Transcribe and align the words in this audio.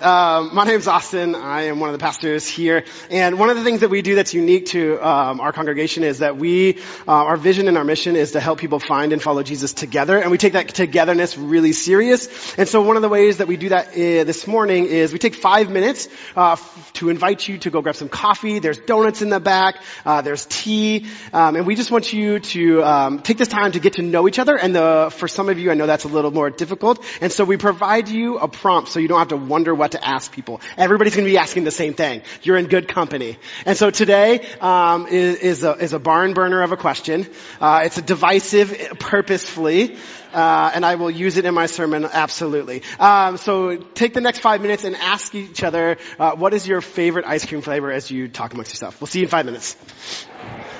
Um, 0.00 0.54
my 0.54 0.64
name's 0.64 0.88
Austin. 0.88 1.34
I 1.34 1.64
am 1.64 1.78
one 1.78 1.90
of 1.90 1.92
the 1.92 2.02
pastors 2.02 2.48
here, 2.48 2.84
and 3.10 3.38
one 3.38 3.50
of 3.50 3.58
the 3.58 3.64
things 3.64 3.80
that 3.80 3.90
we 3.90 4.00
do 4.00 4.14
that's 4.14 4.32
unique 4.32 4.66
to 4.66 4.98
um, 5.06 5.40
our 5.40 5.52
congregation 5.52 6.04
is 6.04 6.20
that 6.20 6.38
we, 6.38 6.78
uh, 7.06 7.12
our 7.12 7.36
vision 7.36 7.68
and 7.68 7.76
our 7.76 7.84
mission 7.84 8.16
is 8.16 8.32
to 8.32 8.40
help 8.40 8.60
people 8.60 8.78
find 8.78 9.12
and 9.12 9.20
follow 9.22 9.42
Jesus 9.42 9.74
together, 9.74 10.18
and 10.18 10.30
we 10.30 10.38
take 10.38 10.54
that 10.54 10.68
togetherness 10.68 11.36
really 11.36 11.74
serious. 11.74 12.56
And 12.56 12.66
so, 12.66 12.80
one 12.80 12.96
of 12.96 13.02
the 13.02 13.10
ways 13.10 13.38
that 13.38 13.46
we 13.46 13.58
do 13.58 13.68
that 13.70 13.88
uh, 13.88 14.24
this 14.24 14.46
morning 14.46 14.86
is 14.86 15.12
we 15.12 15.18
take 15.18 15.34
five 15.34 15.68
minutes 15.68 16.08
uh, 16.34 16.52
f- 16.52 16.92
to 16.94 17.10
invite 17.10 17.46
you 17.46 17.58
to 17.58 17.70
go 17.70 17.82
grab 17.82 17.96
some 17.96 18.08
coffee. 18.08 18.58
There's 18.58 18.78
donuts 18.78 19.20
in 19.20 19.28
the 19.28 19.40
back. 19.40 19.82
Uh, 20.06 20.22
there's 20.22 20.46
tea, 20.46 21.08
um, 21.34 21.56
and 21.56 21.66
we 21.66 21.74
just 21.74 21.90
want 21.90 22.10
you 22.10 22.38
to 22.38 22.82
um, 22.84 23.18
take 23.20 23.36
this 23.36 23.48
time 23.48 23.72
to 23.72 23.80
get 23.80 23.94
to 23.94 24.02
know 24.02 24.26
each 24.28 24.38
other. 24.38 24.56
And 24.56 24.74
the, 24.74 25.12
for 25.14 25.28
some 25.28 25.50
of 25.50 25.58
you, 25.58 25.70
I 25.70 25.74
know 25.74 25.86
that's 25.86 26.04
a 26.04 26.08
little 26.08 26.30
more 26.30 26.48
difficult, 26.48 27.04
and 27.20 27.30
so 27.30 27.44
we 27.44 27.58
provide 27.58 28.08
you 28.08 28.38
a 28.38 28.48
prompt 28.48 28.90
so 28.90 28.98
you 28.98 29.06
don't 29.06 29.18
have 29.18 29.28
to 29.28 29.36
wonder 29.36 29.74
what 29.74 29.89
to 29.92 30.04
ask 30.06 30.32
people. 30.32 30.60
Everybody's 30.76 31.14
going 31.14 31.26
to 31.26 31.30
be 31.30 31.38
asking 31.38 31.64
the 31.64 31.70
same 31.70 31.94
thing. 31.94 32.22
You're 32.42 32.56
in 32.56 32.66
good 32.66 32.88
company. 32.88 33.38
And 33.66 33.76
so 33.76 33.90
today 33.90 34.46
um, 34.60 35.06
is, 35.06 35.36
is, 35.36 35.64
a, 35.64 35.72
is 35.72 35.92
a 35.92 35.98
barn 35.98 36.34
burner 36.34 36.62
of 36.62 36.72
a 36.72 36.76
question. 36.76 37.26
Uh, 37.60 37.82
it's 37.84 37.98
a 37.98 38.02
divisive, 38.02 38.98
purposefully. 38.98 39.96
Uh, 40.32 40.70
and 40.74 40.86
I 40.86 40.94
will 40.94 41.10
use 41.10 41.36
it 41.36 41.44
in 41.44 41.54
my 41.54 41.66
sermon 41.66 42.04
absolutely. 42.04 42.82
Um, 43.00 43.36
so 43.36 43.76
take 43.76 44.14
the 44.14 44.20
next 44.20 44.38
five 44.38 44.60
minutes 44.60 44.84
and 44.84 44.94
ask 44.94 45.34
each 45.34 45.64
other, 45.64 45.96
uh, 46.18 46.36
what 46.36 46.54
is 46.54 46.68
your 46.68 46.80
favorite 46.80 47.26
ice 47.26 47.44
cream 47.44 47.62
flavor 47.62 47.90
as 47.90 48.10
you 48.10 48.28
talk 48.28 48.52
amongst 48.52 48.72
yourself. 48.72 49.00
We'll 49.00 49.08
see 49.08 49.20
you 49.20 49.24
in 49.24 49.30
five 49.30 49.46
minutes. 49.46 49.76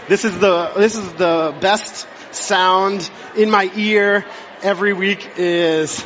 This 0.08 0.24
is 0.24 0.38
the 0.38 0.72
this 0.76 0.96
is 0.96 1.12
the 1.14 1.56
best 1.60 2.06
sound 2.32 3.08
in 3.36 3.50
my 3.50 3.70
ear 3.74 4.24
every 4.62 4.92
week 4.92 5.28
is 5.36 6.04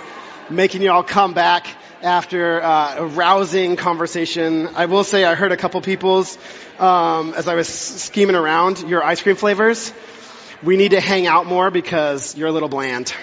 making 0.51 0.83
you 0.83 0.91
all 0.91 1.03
come 1.03 1.35
back 1.35 1.67
after 2.05 2.63
uh, 2.63 2.97
a 2.99 3.07
rousing 3.07 3.77
conversation. 3.77 4.69
I 4.75 4.87
will 4.87 5.05
say 5.05 5.25
I 5.25 5.35
heard 5.35 5.53
a 5.53 5.57
couple 5.57 5.81
people's 5.81 6.37
um, 6.79 7.33
as 7.35 7.49
I 7.49 7.55
was 7.55 7.67
scheming 7.67 8.37
around 8.37 8.89
your 8.89 9.03
ice 9.03 9.23
cream 9.23 9.37
flavors. 9.37 9.93
We 10.63 10.77
need 10.77 10.91
to 10.91 11.01
hang 11.01 11.27
out 11.27 11.47
more 11.47 11.71
because 11.71 12.37
you're 12.37 12.49
a 12.49 12.53
little 12.53 12.69
bland. 12.69 13.15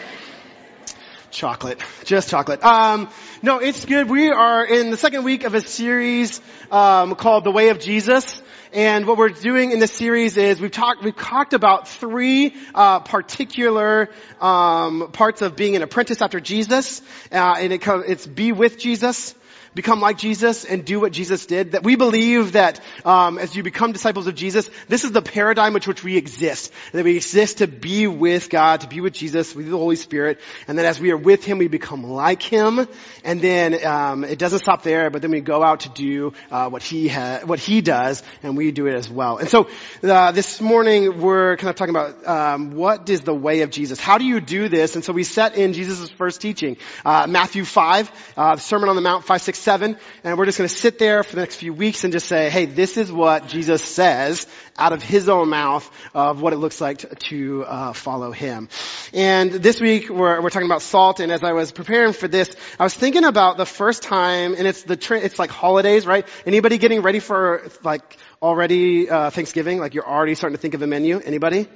Chocolate, 1.29 1.79
just 2.05 2.29
chocolate. 2.29 2.63
Um, 2.65 3.09
no, 3.41 3.59
it's 3.59 3.85
good. 3.85 4.09
We 4.09 4.31
are 4.31 4.65
in 4.65 4.89
the 4.89 4.97
second 4.97 5.23
week 5.23 5.43
of 5.43 5.53
a 5.53 5.61
series 5.61 6.41
um, 6.71 7.15
called 7.15 7.43
"The 7.43 7.51
Way 7.51 7.69
of 7.69 7.79
Jesus." 7.79 8.41
And 8.73 9.05
what 9.05 9.17
we're 9.17 9.27
doing 9.27 9.73
in 9.73 9.79
this 9.79 9.91
series 9.91 10.37
is 10.37 10.61
we've 10.61 10.71
talked 10.71 11.03
we've 11.03 11.13
talked 11.13 11.51
about 11.51 11.89
three 11.89 12.55
uh, 12.73 12.99
particular 13.01 14.09
um, 14.39 15.09
parts 15.11 15.41
of 15.41 15.57
being 15.57 15.75
an 15.75 15.81
apprentice 15.81 16.21
after 16.21 16.39
Jesus, 16.39 17.01
uh, 17.33 17.55
and 17.57 17.73
it, 17.73 17.85
it's 17.85 18.25
be 18.25 18.53
with 18.53 18.77
Jesus, 18.77 19.35
become 19.73 20.01
like 20.01 20.17
Jesus 20.17 20.65
and 20.65 20.83
do 20.83 20.99
what 20.99 21.11
Jesus 21.11 21.45
did. 21.45 21.71
That 21.71 21.83
we 21.83 21.95
believe 21.95 22.53
that 22.53 22.81
um, 23.05 23.37
as 23.37 23.55
you 23.55 23.63
become 23.63 23.91
disciples 23.91 24.27
of 24.27 24.35
Jesus, 24.35 24.69
this 24.87 25.03
is 25.03 25.11
the 25.11 25.21
paradigm 25.21 25.73
which 25.73 25.87
which 25.87 26.03
we 26.03 26.17
exist. 26.17 26.71
That 26.91 27.03
we 27.05 27.15
exist 27.15 27.59
to 27.59 27.67
be 27.67 28.07
with 28.07 28.49
God, 28.49 28.81
to 28.81 28.87
be 28.87 29.01
with 29.01 29.13
Jesus, 29.13 29.55
with 29.55 29.69
the 29.69 29.77
Holy 29.77 29.95
Spirit, 29.95 30.39
and 30.67 30.77
that 30.77 30.85
as 30.85 30.99
we 30.99 31.11
are 31.11 31.17
with 31.17 31.43
Him, 31.43 31.57
we 31.57 31.67
become 31.67 32.03
like 32.03 32.41
Him. 32.41 32.87
And 33.23 33.41
then 33.41 33.85
um, 33.85 34.23
it 34.23 34.39
doesn't 34.39 34.59
stop 34.59 34.83
there, 34.83 35.09
but 35.09 35.21
then 35.21 35.31
we 35.31 35.41
go 35.41 35.63
out 35.63 35.81
to 35.81 35.89
do 35.89 36.33
uh, 36.51 36.69
what 36.69 36.83
He 36.83 37.07
ha- 37.07 37.41
what 37.45 37.59
He 37.59 37.81
does, 37.81 38.23
and 38.43 38.57
we 38.57 38.71
do 38.71 38.87
it 38.87 38.95
as 38.95 39.09
well. 39.09 39.37
And 39.37 39.49
so 39.49 39.69
uh, 40.03 40.31
this 40.31 40.59
morning 40.61 41.21
we're 41.21 41.57
kind 41.57 41.69
of 41.69 41.75
talking 41.75 41.95
about 41.95 42.27
um, 42.27 42.71
what 42.71 43.09
is 43.09 43.21
the 43.21 43.33
way 43.33 43.61
of 43.61 43.69
Jesus. 43.69 43.99
How 43.99 44.17
do 44.17 44.25
you 44.25 44.39
do 44.41 44.67
this? 44.67 44.95
And 44.95 45.03
so 45.03 45.13
we 45.13 45.23
set 45.23 45.55
in 45.55 45.73
Jesus' 45.73 46.09
first 46.09 46.41
teaching, 46.41 46.77
uh, 47.05 47.27
Matthew 47.27 47.63
five, 47.63 48.11
uh, 48.35 48.57
Sermon 48.57 48.89
on 48.89 48.95
the 48.95 49.01
Mount, 49.01 49.25
five, 49.25 49.41
six, 49.41 49.60
7, 49.61 49.97
and 50.23 50.37
we're 50.37 50.45
just 50.45 50.57
going 50.57 50.67
to 50.67 50.75
sit 50.75 50.99
there 50.99 51.23
for 51.23 51.35
the 51.35 51.41
next 51.41 51.55
few 51.55 51.73
weeks 51.73 52.03
and 52.03 52.11
just 52.11 52.27
say, 52.27 52.49
hey, 52.49 52.65
this 52.65 52.97
is 52.97 53.11
what 53.11 53.47
Jesus 53.47 53.83
says 53.83 54.47
out 54.77 54.93
of 54.93 55.01
his 55.01 55.29
own 55.29 55.49
mouth 55.49 55.89
of 56.13 56.41
what 56.41 56.53
it 56.53 56.57
looks 56.57 56.81
like 56.81 56.99
to, 56.99 57.15
to 57.15 57.63
uh, 57.65 57.93
follow 57.93 58.31
him. 58.31 58.69
And 59.13 59.51
this 59.51 59.79
week 59.79 60.09
we're, 60.09 60.41
we're 60.41 60.49
talking 60.49 60.67
about 60.67 60.81
salt, 60.81 61.19
and 61.19 61.31
as 61.31 61.43
I 61.43 61.53
was 61.53 61.71
preparing 61.71 62.13
for 62.13 62.27
this, 62.27 62.55
I 62.79 62.83
was 62.83 62.93
thinking 62.93 63.23
about 63.23 63.57
the 63.57 63.65
first 63.65 64.03
time, 64.03 64.55
and 64.57 64.67
it's 64.67 64.83
the 64.83 64.97
it's 65.23 65.39
like 65.39 65.49
holidays, 65.49 66.05
right? 66.05 66.27
Anybody 66.45 66.77
getting 66.77 67.01
ready 67.01 67.19
for 67.19 67.69
like 67.83 68.17
already 68.41 69.09
uh, 69.09 69.29
Thanksgiving? 69.29 69.79
Like 69.79 69.93
you're 69.93 70.07
already 70.07 70.35
starting 70.35 70.55
to 70.55 70.61
think 70.61 70.73
of 70.73 70.81
a 70.81 70.87
menu? 70.87 71.19
Anybody? 71.19 71.67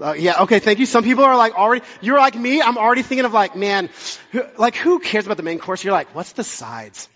Uh, 0.00 0.14
yeah, 0.14 0.42
okay, 0.42 0.58
thank 0.58 0.78
you. 0.78 0.86
Some 0.86 1.04
people 1.04 1.24
are 1.24 1.36
like 1.36 1.54
already, 1.54 1.84
you're 2.00 2.18
like 2.18 2.34
me, 2.34 2.62
I'm 2.62 2.78
already 2.78 3.02
thinking 3.02 3.24
of 3.24 3.32
like, 3.32 3.56
man, 3.56 3.90
who, 4.30 4.42
like 4.58 4.74
who 4.74 4.98
cares 4.98 5.26
about 5.26 5.36
the 5.36 5.42
main 5.42 5.58
course? 5.58 5.84
You're 5.84 5.92
like, 5.92 6.14
what's 6.14 6.32
the 6.32 6.44
sides? 6.44 7.08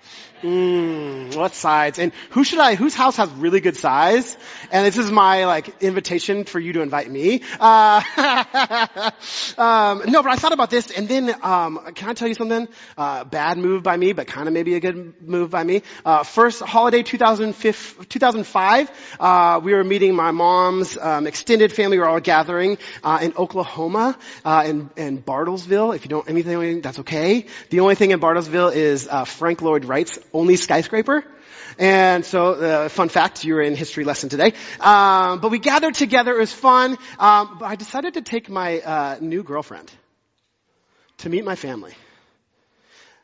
Mm, 0.42 1.34
what 1.34 1.54
sides? 1.54 1.98
And 1.98 2.12
who 2.30 2.44
should 2.44 2.58
I, 2.58 2.74
whose 2.74 2.94
house 2.94 3.16
has 3.16 3.30
really 3.30 3.60
good 3.60 3.76
size? 3.76 4.36
And 4.70 4.86
this 4.86 4.98
is 4.98 5.10
my 5.10 5.46
like 5.46 5.82
invitation 5.82 6.44
for 6.44 6.60
you 6.60 6.74
to 6.74 6.82
invite 6.82 7.10
me. 7.10 7.40
Uh, 7.58 8.02
um, 9.56 10.02
no, 10.06 10.22
but 10.22 10.30
I 10.30 10.36
thought 10.36 10.52
about 10.52 10.68
this 10.68 10.90
and 10.90 11.08
then, 11.08 11.34
um, 11.42 11.80
can 11.94 12.10
I 12.10 12.12
tell 12.12 12.28
you 12.28 12.34
something? 12.34 12.68
Uh, 12.98 13.24
bad 13.24 13.56
move 13.56 13.82
by 13.82 13.96
me, 13.96 14.12
but 14.12 14.26
kind 14.26 14.46
of 14.46 14.52
maybe 14.52 14.74
a 14.74 14.80
good 14.80 15.14
move 15.22 15.48
by 15.50 15.64
me. 15.64 15.80
Uh, 16.04 16.22
first 16.22 16.60
holiday 16.62 17.02
2005, 17.02 18.90
uh, 19.18 19.60
we 19.62 19.72
were 19.72 19.84
meeting 19.84 20.14
my 20.14 20.32
mom's, 20.32 20.98
um, 20.98 21.26
extended 21.26 21.72
family. 21.72 21.96
We 21.96 22.02
were 22.02 22.08
all 22.08 22.20
gathering, 22.20 22.76
uh, 23.02 23.20
in 23.22 23.32
Oklahoma, 23.38 24.18
uh, 24.44 24.64
in, 24.66 24.90
in 24.96 25.22
Bartlesville. 25.22 25.96
If 25.96 26.04
you 26.04 26.10
don't 26.10 26.28
anything, 26.28 26.82
that's 26.82 26.98
okay. 26.98 27.46
The 27.70 27.80
only 27.80 27.94
thing 27.94 28.10
in 28.10 28.20
Bartlesville 28.20 28.74
is, 28.74 29.08
uh, 29.08 29.24
Frank 29.24 29.62
Lloyd 29.62 29.86
Wright's 29.86 30.18
only 30.36 30.56
skyscraper. 30.56 31.24
And 31.78 32.24
so, 32.24 32.52
uh, 32.52 32.88
fun 32.88 33.08
fact, 33.08 33.44
you're 33.44 33.60
in 33.60 33.74
history 33.74 34.04
lesson 34.04 34.28
today. 34.28 34.52
Um, 34.80 35.40
but 35.40 35.50
we 35.50 35.58
gathered 35.58 35.94
together. 35.94 36.32
It 36.32 36.38
was 36.38 36.52
fun. 36.52 36.96
Um, 37.18 37.56
but 37.58 37.66
I 37.66 37.76
decided 37.76 38.14
to 38.14 38.22
take 38.22 38.48
my 38.48 38.80
uh, 38.80 39.18
new 39.20 39.42
girlfriend 39.42 39.90
to 41.18 41.28
meet 41.28 41.44
my 41.44 41.56
family. 41.56 41.94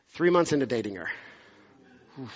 Three 0.09 0.29
months 0.29 0.53
into 0.53 0.65
dating 0.65 0.95
her. 0.95 1.09
Oof. 2.21 2.31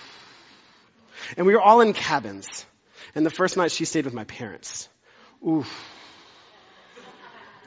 And 1.35 1.45
we 1.45 1.53
were 1.53 1.61
all 1.61 1.81
in 1.81 1.93
cabins. 1.93 2.65
And 3.13 3.25
the 3.25 3.29
first 3.29 3.57
night 3.57 3.71
she 3.71 3.85
stayed 3.85 4.05
with 4.05 4.13
my 4.13 4.23
parents. 4.23 4.89
Oof. 5.47 5.67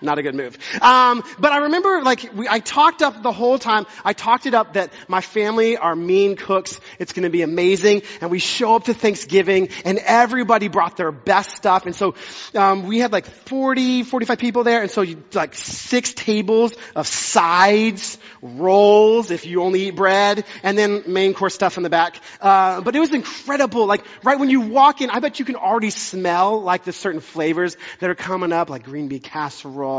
Not 0.02 0.18
a 0.18 0.22
good 0.22 0.34
move. 0.34 0.56
Um, 0.80 1.22
but 1.38 1.52
I 1.52 1.58
remember, 1.58 2.02
like, 2.02 2.30
we, 2.34 2.48
I 2.48 2.60
talked 2.60 3.02
up 3.02 3.22
the 3.22 3.32
whole 3.32 3.58
time. 3.58 3.86
I 4.02 4.14
talked 4.14 4.46
it 4.46 4.54
up 4.54 4.72
that 4.72 4.92
my 5.08 5.20
family 5.20 5.76
are 5.76 5.94
mean 5.94 6.36
cooks. 6.36 6.80
It's 6.98 7.12
going 7.12 7.24
to 7.24 7.30
be 7.30 7.42
amazing. 7.42 8.02
And 8.22 8.30
we 8.30 8.38
show 8.38 8.76
up 8.76 8.84
to 8.84 8.94
Thanksgiving, 8.94 9.68
and 9.84 9.98
everybody 9.98 10.68
brought 10.68 10.96
their 10.96 11.12
best 11.12 11.54
stuff. 11.54 11.84
And 11.84 11.94
so 11.94 12.14
um, 12.54 12.86
we 12.86 12.98
had 12.98 13.12
like 13.12 13.26
40, 13.26 14.04
45 14.04 14.38
people 14.38 14.64
there, 14.64 14.80
and 14.80 14.90
so 14.90 15.02
you, 15.02 15.22
like 15.34 15.54
six 15.54 16.14
tables 16.14 16.72
of 16.96 17.06
sides, 17.06 18.16
rolls, 18.40 19.30
if 19.30 19.44
you 19.44 19.62
only 19.62 19.88
eat 19.88 19.96
bread, 19.96 20.44
and 20.62 20.78
then 20.78 21.02
main 21.08 21.34
course 21.34 21.54
stuff 21.54 21.76
in 21.76 21.82
the 21.82 21.90
back. 21.90 22.16
Uh, 22.40 22.80
but 22.80 22.96
it 22.96 23.00
was 23.00 23.12
incredible. 23.12 23.84
Like, 23.84 24.02
right 24.24 24.38
when 24.38 24.48
you 24.48 24.62
walk 24.62 25.02
in, 25.02 25.10
I 25.10 25.20
bet 25.20 25.38
you 25.38 25.44
can 25.44 25.56
already 25.56 25.90
smell 25.90 26.62
like 26.62 26.84
the 26.84 26.92
certain 26.92 27.20
flavors 27.20 27.76
that 27.98 28.08
are 28.08 28.14
coming 28.14 28.52
up, 28.52 28.70
like 28.70 28.84
green 28.84 29.08
bean 29.08 29.20
casserole 29.20 29.89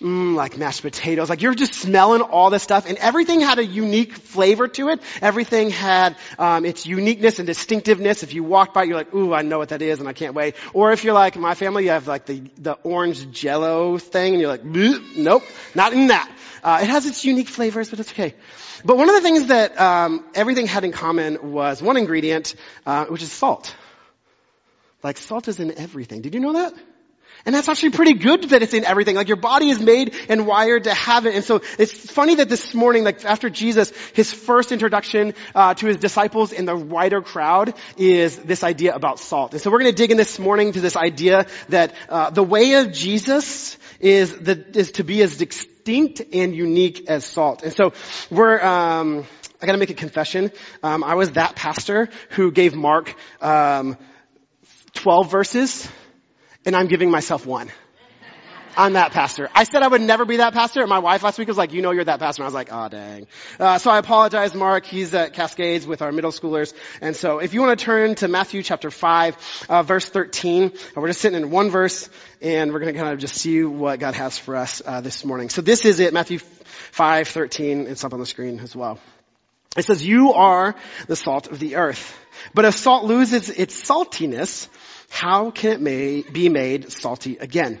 mmm, 0.00 0.34
like 0.34 0.56
mashed 0.56 0.82
potatoes. 0.82 1.28
Like 1.28 1.42
you're 1.42 1.54
just 1.54 1.74
smelling 1.74 2.22
all 2.22 2.50
this 2.50 2.62
stuff, 2.62 2.86
and 2.88 2.98
everything 2.98 3.40
had 3.40 3.58
a 3.58 3.64
unique 3.64 4.14
flavor 4.14 4.68
to 4.68 4.88
it. 4.88 5.00
Everything 5.20 5.70
had 5.70 6.16
um, 6.38 6.64
its 6.64 6.86
uniqueness 6.86 7.38
and 7.38 7.46
distinctiveness. 7.46 8.22
If 8.22 8.34
you 8.34 8.44
walked 8.44 8.74
by, 8.74 8.84
you're 8.84 8.96
like, 8.96 9.14
ooh, 9.14 9.32
I 9.32 9.42
know 9.42 9.58
what 9.58 9.70
that 9.70 9.82
is, 9.82 10.00
and 10.00 10.08
I 10.08 10.12
can't 10.12 10.34
wait. 10.34 10.54
Or 10.72 10.92
if 10.92 11.04
you're 11.04 11.14
like 11.14 11.36
my 11.36 11.54
family, 11.54 11.84
you 11.84 11.90
have 11.90 12.06
like 12.06 12.26
the 12.26 12.40
the 12.58 12.72
orange 12.82 13.30
Jello 13.30 13.98
thing, 13.98 14.34
and 14.34 14.40
you're 14.40 14.50
like, 14.50 14.64
nope, 14.64 15.42
not 15.74 15.92
in 15.92 16.08
that. 16.08 16.30
Uh, 16.62 16.80
it 16.82 16.88
has 16.88 17.06
its 17.06 17.24
unique 17.24 17.48
flavors, 17.48 17.90
but 17.90 18.00
it's 18.00 18.10
okay. 18.10 18.34
But 18.84 18.96
one 18.96 19.08
of 19.08 19.14
the 19.14 19.20
things 19.20 19.46
that 19.46 19.80
um, 19.80 20.24
everything 20.34 20.66
had 20.66 20.84
in 20.84 20.92
common 20.92 21.52
was 21.52 21.82
one 21.82 21.96
ingredient, 21.96 22.54
uh, 22.86 23.06
which 23.06 23.22
is 23.22 23.32
salt. 23.32 23.74
Like 25.02 25.16
salt 25.18 25.48
is 25.48 25.60
in 25.60 25.78
everything. 25.78 26.22
Did 26.22 26.34
you 26.34 26.40
know 26.40 26.54
that? 26.54 26.74
And 27.48 27.54
that's 27.54 27.70
actually 27.70 27.92
pretty 27.92 28.12
good 28.12 28.50
that 28.50 28.62
it's 28.62 28.74
in 28.74 28.84
everything. 28.84 29.16
Like 29.16 29.28
your 29.28 29.38
body 29.38 29.70
is 29.70 29.80
made 29.80 30.14
and 30.28 30.46
wired 30.46 30.84
to 30.84 30.92
have 30.92 31.24
it. 31.24 31.34
And 31.34 31.42
so 31.42 31.62
it's 31.78 31.92
funny 31.92 32.34
that 32.34 32.50
this 32.50 32.74
morning, 32.74 33.04
like 33.04 33.24
after 33.24 33.48
Jesus, 33.48 33.90
his 34.12 34.30
first 34.30 34.70
introduction 34.70 35.32
uh, 35.54 35.72
to 35.72 35.86
his 35.86 35.96
disciples 35.96 36.52
in 36.52 36.66
the 36.66 36.76
wider 36.76 37.22
crowd 37.22 37.72
is 37.96 38.36
this 38.36 38.62
idea 38.62 38.94
about 38.94 39.18
salt. 39.18 39.54
And 39.54 39.62
so 39.62 39.70
we're 39.70 39.78
going 39.78 39.90
to 39.90 39.96
dig 39.96 40.10
in 40.10 40.18
this 40.18 40.38
morning 40.38 40.72
to 40.72 40.82
this 40.82 40.94
idea 40.94 41.46
that 41.70 41.94
uh, 42.10 42.28
the 42.28 42.42
way 42.42 42.74
of 42.74 42.92
Jesus 42.92 43.78
is 43.98 44.36
the, 44.36 44.62
is 44.78 44.92
to 44.92 45.02
be 45.02 45.22
as 45.22 45.38
distinct 45.38 46.20
and 46.34 46.54
unique 46.54 47.08
as 47.08 47.24
salt. 47.24 47.62
And 47.62 47.72
so 47.72 47.94
we're. 48.30 48.62
Um, 48.62 49.24
I 49.62 49.66
got 49.66 49.72
to 49.72 49.78
make 49.78 49.90
a 49.90 49.94
confession. 49.94 50.52
Um, 50.82 51.02
I 51.02 51.14
was 51.14 51.32
that 51.32 51.56
pastor 51.56 52.10
who 52.28 52.52
gave 52.52 52.74
Mark 52.74 53.16
um, 53.40 53.96
12 54.92 55.30
verses 55.32 55.88
and 56.68 56.76
I'm 56.76 56.86
giving 56.86 57.10
myself 57.10 57.46
one. 57.46 57.70
I'm 58.76 58.92
that 58.92 59.12
pastor. 59.12 59.48
I 59.54 59.64
said 59.64 59.82
I 59.82 59.88
would 59.88 60.02
never 60.02 60.26
be 60.26 60.36
that 60.36 60.52
pastor. 60.52 60.80
And 60.82 60.90
my 60.90 60.98
wife 60.98 61.22
last 61.22 61.38
week 61.38 61.48
was 61.48 61.56
like, 61.56 61.72
you 61.72 61.80
know 61.80 61.92
you're 61.92 62.04
that 62.04 62.20
pastor. 62.20 62.42
And 62.42 62.44
I 62.44 62.48
was 62.48 62.54
like, 62.54 62.68
oh 62.70 62.88
dang. 62.90 63.26
Uh, 63.58 63.78
so 63.78 63.90
I 63.90 63.96
apologize, 63.96 64.54
Mark. 64.54 64.84
He's 64.84 65.14
at 65.14 65.32
Cascades 65.32 65.86
with 65.86 66.02
our 66.02 66.12
middle 66.12 66.30
schoolers. 66.30 66.74
And 67.00 67.16
so 67.16 67.38
if 67.38 67.54
you 67.54 67.62
want 67.62 67.78
to 67.78 67.84
turn 67.84 68.16
to 68.16 68.28
Matthew 68.28 68.62
chapter 68.62 68.90
5, 68.90 69.66
uh, 69.70 69.82
verse 69.82 70.10
13, 70.10 70.72
we're 70.94 71.08
just 71.08 71.22
sitting 71.22 71.40
in 71.40 71.50
one 71.50 71.70
verse 71.70 72.10
and 72.42 72.70
we're 72.70 72.80
going 72.80 72.92
to 72.92 73.00
kind 73.00 73.14
of 73.14 73.18
just 73.18 73.36
see 73.36 73.64
what 73.64 73.98
God 73.98 74.14
has 74.14 74.36
for 74.36 74.54
us 74.54 74.82
uh, 74.84 75.00
this 75.00 75.24
morning. 75.24 75.48
So 75.48 75.62
this 75.62 75.86
is 75.86 76.00
it, 76.00 76.12
Matthew 76.12 76.38
5, 76.38 77.28
13. 77.28 77.86
It's 77.86 78.04
up 78.04 78.12
on 78.12 78.20
the 78.20 78.26
screen 78.26 78.60
as 78.60 78.76
well. 78.76 79.00
It 79.74 79.86
says, 79.86 80.06
you 80.06 80.34
are 80.34 80.74
the 81.06 81.16
salt 81.16 81.46
of 81.48 81.58
the 81.58 81.76
earth. 81.76 82.14
But 82.52 82.66
if 82.66 82.74
salt 82.74 83.04
loses 83.04 83.48
its 83.48 83.74
saltiness, 83.74 84.68
how 85.08 85.50
can 85.50 85.72
it 85.72 85.80
may, 85.80 86.22
be 86.22 86.48
made 86.48 86.92
salty 86.92 87.38
again? 87.38 87.80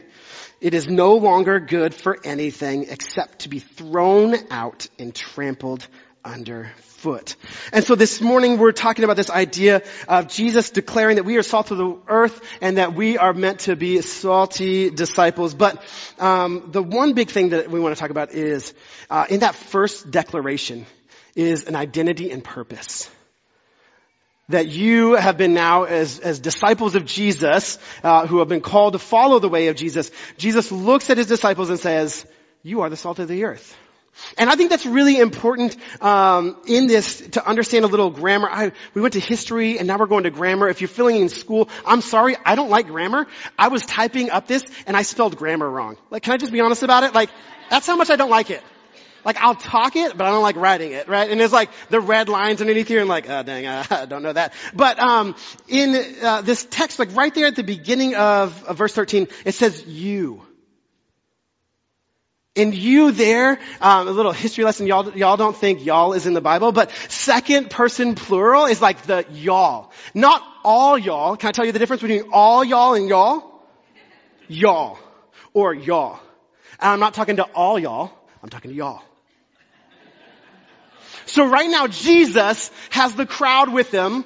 It 0.60 0.74
is 0.74 0.88
no 0.88 1.14
longer 1.14 1.60
good 1.60 1.94
for 1.94 2.18
anything 2.24 2.86
except 2.88 3.40
to 3.40 3.48
be 3.48 3.60
thrown 3.60 4.34
out 4.50 4.88
and 4.98 5.14
trampled 5.14 5.86
underfoot. 6.24 7.36
And 7.72 7.84
so 7.84 7.94
this 7.94 8.20
morning 8.20 8.58
we're 8.58 8.72
talking 8.72 9.04
about 9.04 9.16
this 9.16 9.30
idea 9.30 9.82
of 10.08 10.26
Jesus 10.26 10.70
declaring 10.70 11.16
that 11.16 11.24
we 11.24 11.36
are 11.36 11.44
salt 11.44 11.70
of 11.70 11.78
the 11.78 11.96
earth 12.08 12.40
and 12.60 12.78
that 12.78 12.94
we 12.94 13.18
are 13.18 13.32
meant 13.32 13.60
to 13.60 13.76
be 13.76 14.00
salty 14.00 14.90
disciples. 14.90 15.54
But 15.54 15.80
um, 16.18 16.70
the 16.72 16.82
one 16.82 17.12
big 17.12 17.30
thing 17.30 17.50
that 17.50 17.70
we 17.70 17.78
want 17.78 17.94
to 17.94 18.00
talk 18.00 18.10
about 18.10 18.32
is 18.32 18.74
uh, 19.10 19.26
in 19.30 19.40
that 19.40 19.54
first 19.54 20.10
declaration 20.10 20.86
is 21.36 21.64
an 21.64 21.76
identity 21.76 22.32
and 22.32 22.42
purpose 22.42 23.08
that 24.48 24.68
you 24.68 25.14
have 25.14 25.36
been 25.36 25.54
now 25.54 25.84
as, 25.84 26.18
as 26.20 26.40
disciples 26.40 26.94
of 26.94 27.04
Jesus, 27.04 27.78
uh, 28.02 28.26
who 28.26 28.38
have 28.38 28.48
been 28.48 28.60
called 28.60 28.94
to 28.94 28.98
follow 28.98 29.38
the 29.38 29.48
way 29.48 29.68
of 29.68 29.76
Jesus, 29.76 30.10
Jesus 30.36 30.72
looks 30.72 31.10
at 31.10 31.18
his 31.18 31.26
disciples 31.26 31.70
and 31.70 31.78
says, 31.78 32.26
you 32.62 32.80
are 32.80 32.90
the 32.90 32.96
salt 32.96 33.18
of 33.18 33.28
the 33.28 33.44
earth. 33.44 33.76
And 34.36 34.50
I 34.50 34.56
think 34.56 34.70
that's 34.70 34.86
really 34.86 35.18
important 35.18 35.76
um, 36.02 36.56
in 36.66 36.86
this 36.86 37.20
to 37.28 37.46
understand 37.46 37.84
a 37.84 37.88
little 37.88 38.10
grammar. 38.10 38.48
I, 38.50 38.72
we 38.94 39.00
went 39.00 39.14
to 39.14 39.20
history, 39.20 39.78
and 39.78 39.86
now 39.86 39.96
we're 39.96 40.06
going 40.06 40.24
to 40.24 40.30
grammar. 40.30 40.68
If 40.68 40.80
you're 40.80 40.88
filling 40.88 41.16
in 41.16 41.28
school, 41.28 41.68
I'm 41.86 42.00
sorry, 42.00 42.36
I 42.44 42.56
don't 42.56 42.70
like 42.70 42.88
grammar. 42.88 43.26
I 43.56 43.68
was 43.68 43.82
typing 43.82 44.30
up 44.30 44.48
this, 44.48 44.64
and 44.86 44.96
I 44.96 45.02
spelled 45.02 45.36
grammar 45.36 45.70
wrong. 45.70 45.98
Like, 46.10 46.24
can 46.24 46.32
I 46.32 46.36
just 46.36 46.52
be 46.52 46.60
honest 46.60 46.82
about 46.82 47.04
it? 47.04 47.14
Like, 47.14 47.30
that's 47.70 47.86
how 47.86 47.96
much 47.96 48.10
I 48.10 48.16
don't 48.16 48.30
like 48.30 48.50
it. 48.50 48.62
Like 49.28 49.42
I'll 49.42 49.54
talk 49.54 49.94
it, 49.94 50.16
but 50.16 50.26
I 50.26 50.30
don't 50.30 50.42
like 50.42 50.56
writing 50.56 50.92
it, 50.92 51.06
right? 51.06 51.30
And 51.30 51.38
there's 51.38 51.52
like 51.52 51.68
the 51.90 52.00
red 52.00 52.30
lines 52.30 52.62
underneath 52.62 52.88
here 52.88 53.00
and 53.00 53.10
like, 53.10 53.28
oh 53.28 53.42
dang, 53.42 53.66
I 53.90 54.06
don't 54.06 54.22
know 54.22 54.32
that. 54.32 54.54
But, 54.72 54.98
um, 54.98 55.36
in, 55.68 56.02
uh, 56.22 56.40
this 56.40 56.64
text, 56.64 56.98
like 56.98 57.14
right 57.14 57.34
there 57.34 57.44
at 57.44 57.54
the 57.54 57.62
beginning 57.62 58.14
of, 58.14 58.64
of 58.64 58.78
verse 58.78 58.94
13, 58.94 59.28
it 59.44 59.52
says 59.52 59.86
you. 59.86 60.40
And 62.56 62.74
you 62.74 63.12
there, 63.12 63.58
um, 63.82 64.08
a 64.08 64.12
little 64.12 64.32
history 64.32 64.64
lesson, 64.64 64.86
y'all, 64.86 65.10
y'all 65.14 65.36
don't 65.36 65.54
think 65.54 65.84
y'all 65.84 66.14
is 66.14 66.26
in 66.26 66.32
the 66.32 66.40
Bible, 66.40 66.72
but 66.72 66.90
second 67.10 67.68
person 67.68 68.14
plural 68.14 68.64
is 68.64 68.80
like 68.80 69.02
the 69.02 69.26
y'all. 69.30 69.92
Not 70.14 70.42
all 70.64 70.96
y'all. 70.96 71.36
Can 71.36 71.48
I 71.50 71.52
tell 71.52 71.66
you 71.66 71.72
the 71.72 71.78
difference 71.78 72.00
between 72.00 72.30
all 72.32 72.64
y'all 72.64 72.94
and 72.94 73.10
y'all? 73.10 73.44
Y'all. 74.48 74.98
Or 75.52 75.74
y'all. 75.74 76.18
And 76.80 76.92
I'm 76.92 77.00
not 77.00 77.12
talking 77.12 77.36
to 77.36 77.44
all 77.44 77.78
y'all. 77.78 78.10
I'm 78.42 78.48
talking 78.48 78.70
to 78.70 78.74
y'all. 78.74 79.02
So 81.28 81.46
right 81.46 81.68
now, 81.68 81.86
Jesus 81.86 82.70
has 82.90 83.14
the 83.14 83.26
crowd 83.26 83.70
with 83.70 83.90
him, 83.90 84.24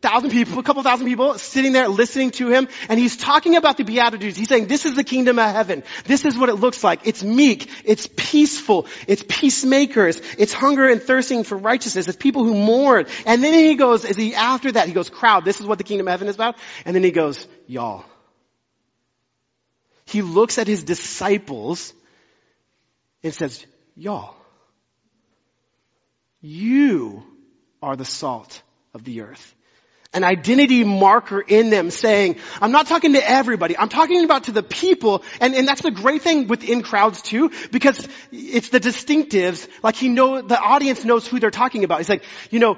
thousand 0.00 0.30
people, 0.30 0.58
a 0.58 0.62
couple 0.62 0.82
thousand 0.82 1.06
people 1.06 1.34
sitting 1.38 1.72
there 1.72 1.88
listening 1.88 2.30
to 2.32 2.48
him, 2.48 2.68
and 2.88 2.98
he's 2.98 3.18
talking 3.18 3.56
about 3.56 3.76
the 3.76 3.84
Beatitudes. 3.84 4.36
He's 4.36 4.48
saying, 4.48 4.66
this 4.66 4.86
is 4.86 4.94
the 4.94 5.04
kingdom 5.04 5.38
of 5.38 5.52
heaven. 5.52 5.82
This 6.04 6.24
is 6.24 6.36
what 6.36 6.48
it 6.48 6.54
looks 6.54 6.82
like. 6.82 7.06
It's 7.06 7.22
meek. 7.22 7.70
It's 7.84 8.08
peaceful. 8.16 8.86
It's 9.06 9.22
peacemakers. 9.28 10.20
It's 10.38 10.54
hunger 10.54 10.88
and 10.88 11.02
thirsting 11.02 11.44
for 11.44 11.56
righteousness. 11.56 12.08
It's 12.08 12.16
people 12.16 12.44
who 12.44 12.54
mourn. 12.54 13.06
And 13.26 13.44
then 13.44 13.52
he 13.52 13.74
goes, 13.76 14.04
as 14.04 14.16
he, 14.16 14.34
after 14.34 14.72
that, 14.72 14.88
he 14.88 14.94
goes, 14.94 15.10
crowd, 15.10 15.44
this 15.44 15.60
is 15.60 15.66
what 15.66 15.78
the 15.78 15.84
kingdom 15.84 16.08
of 16.08 16.12
heaven 16.12 16.28
is 16.28 16.34
about. 16.34 16.56
And 16.86 16.96
then 16.96 17.04
he 17.04 17.10
goes, 17.10 17.46
y'all. 17.66 18.04
He 20.06 20.22
looks 20.22 20.58
at 20.58 20.66
his 20.66 20.82
disciples 20.82 21.92
and 23.22 23.32
says, 23.34 23.64
y'all. 23.96 24.34
You 26.42 27.22
are 27.80 27.96
the 27.96 28.04
salt 28.04 28.62
of 28.92 29.04
the 29.04 29.22
earth. 29.22 29.54
An 30.12 30.24
identity 30.24 30.84
marker 30.84 31.40
in 31.40 31.70
them 31.70 31.90
saying, 31.90 32.36
I'm 32.60 32.72
not 32.72 32.86
talking 32.86 33.14
to 33.14 33.30
everybody, 33.30 33.78
I'm 33.78 33.88
talking 33.88 34.24
about 34.24 34.44
to 34.44 34.52
the 34.52 34.62
people, 34.62 35.22
and, 35.40 35.54
and 35.54 35.66
that's 35.66 35.80
the 35.80 35.90
great 35.90 36.20
thing 36.20 36.48
within 36.48 36.82
crowds 36.82 37.22
too, 37.22 37.50
because 37.70 38.06
it's 38.30 38.68
the 38.68 38.80
distinctives, 38.80 39.66
like 39.82 39.96
he 39.96 40.10
know, 40.10 40.42
the 40.42 40.60
audience 40.60 41.04
knows 41.04 41.26
who 41.26 41.40
they're 41.40 41.50
talking 41.50 41.84
about. 41.84 41.98
He's 41.98 42.10
like, 42.10 42.24
you 42.50 42.58
know, 42.58 42.76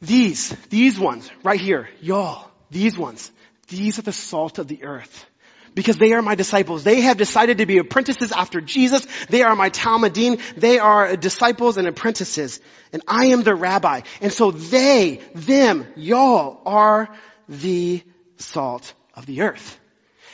these, 0.00 0.50
these 0.70 0.98
ones, 0.98 1.30
right 1.42 1.60
here, 1.60 1.90
y'all, 2.00 2.50
these 2.70 2.96
ones, 2.96 3.30
these 3.68 3.98
are 3.98 4.02
the 4.02 4.12
salt 4.12 4.58
of 4.58 4.66
the 4.66 4.84
earth 4.84 5.26
because 5.74 5.96
they 5.96 6.12
are 6.12 6.22
my 6.22 6.34
disciples. 6.34 6.84
They 6.84 7.02
have 7.02 7.16
decided 7.16 7.58
to 7.58 7.66
be 7.66 7.78
apprentices 7.78 8.32
after 8.32 8.60
Jesus. 8.60 9.06
They 9.26 9.42
are 9.42 9.56
my 9.56 9.70
Talmidim. 9.70 10.40
They 10.56 10.78
are 10.78 11.16
disciples 11.16 11.76
and 11.76 11.88
apprentices. 11.88 12.60
And 12.92 13.02
I 13.08 13.26
am 13.26 13.42
the 13.42 13.54
rabbi. 13.54 14.02
And 14.20 14.32
so 14.32 14.50
they, 14.50 15.20
them, 15.34 15.86
y'all 15.96 16.60
are 16.64 17.08
the 17.48 18.02
salt 18.36 18.94
of 19.14 19.26
the 19.26 19.42
earth. 19.42 19.78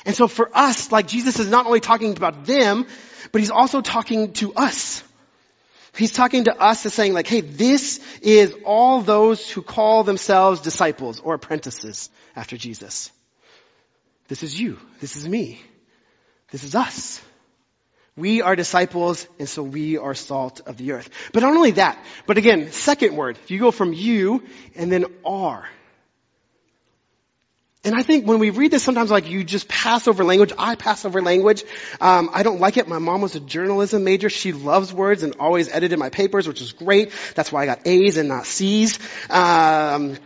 And 0.04 0.14
so 0.14 0.28
for 0.28 0.50
us, 0.54 0.92
like 0.92 1.06
Jesus 1.06 1.38
is 1.38 1.48
not 1.48 1.66
only 1.66 1.80
talking 1.80 2.16
about 2.16 2.46
them, 2.46 2.86
but 3.32 3.40
he's 3.40 3.50
also 3.50 3.80
talking 3.80 4.32
to 4.34 4.54
us. 4.54 5.02
He's 5.96 6.12
talking 6.12 6.44
to 6.44 6.58
us 6.58 6.84
and 6.84 6.92
saying 6.92 7.14
like, 7.14 7.26
hey, 7.26 7.40
this 7.40 8.00
is 8.22 8.54
all 8.64 9.02
those 9.02 9.50
who 9.50 9.60
call 9.60 10.04
themselves 10.04 10.60
disciples 10.60 11.20
or 11.20 11.34
apprentices 11.34 12.10
after 12.36 12.56
Jesus. 12.56 13.10
This 14.30 14.44
is 14.44 14.58
you. 14.58 14.78
This 15.00 15.16
is 15.16 15.28
me. 15.28 15.60
This 16.52 16.62
is 16.62 16.76
us. 16.76 17.20
We 18.16 18.42
are 18.42 18.54
disciples, 18.54 19.26
and 19.40 19.48
so 19.48 19.64
we 19.64 19.98
are 19.98 20.14
salt 20.14 20.60
of 20.66 20.76
the 20.76 20.92
earth. 20.92 21.10
But 21.32 21.42
not 21.42 21.52
only 21.56 21.72
that, 21.72 21.98
but 22.26 22.38
again, 22.38 22.70
second 22.70 23.16
word, 23.16 23.38
you 23.48 23.58
go 23.58 23.72
from 23.72 23.92
you 23.92 24.44
and 24.76 24.90
then 24.90 25.06
are. 25.24 25.68
And 27.82 27.96
I 27.96 28.04
think 28.04 28.24
when 28.24 28.38
we 28.38 28.50
read 28.50 28.70
this, 28.70 28.84
sometimes 28.84 29.10
like 29.10 29.28
you 29.28 29.42
just 29.42 29.66
pass 29.66 30.06
over 30.06 30.22
language. 30.22 30.52
I 30.56 30.76
pass 30.76 31.04
over 31.04 31.20
language. 31.20 31.64
Um, 32.00 32.30
I 32.32 32.44
don't 32.44 32.60
like 32.60 32.76
it. 32.76 32.86
My 32.86 32.98
mom 32.98 33.22
was 33.22 33.34
a 33.34 33.40
journalism 33.40 34.04
major. 34.04 34.30
She 34.30 34.52
loves 34.52 34.92
words 34.92 35.24
and 35.24 35.34
always 35.40 35.68
edited 35.68 35.98
my 35.98 36.10
papers, 36.10 36.46
which 36.46 36.60
is 36.60 36.70
great. 36.72 37.10
That's 37.34 37.50
why 37.50 37.64
I 37.64 37.66
got 37.66 37.84
A's 37.84 38.16
and 38.16 38.28
not 38.28 38.46
C's. 38.46 39.00
Um, 39.28 40.18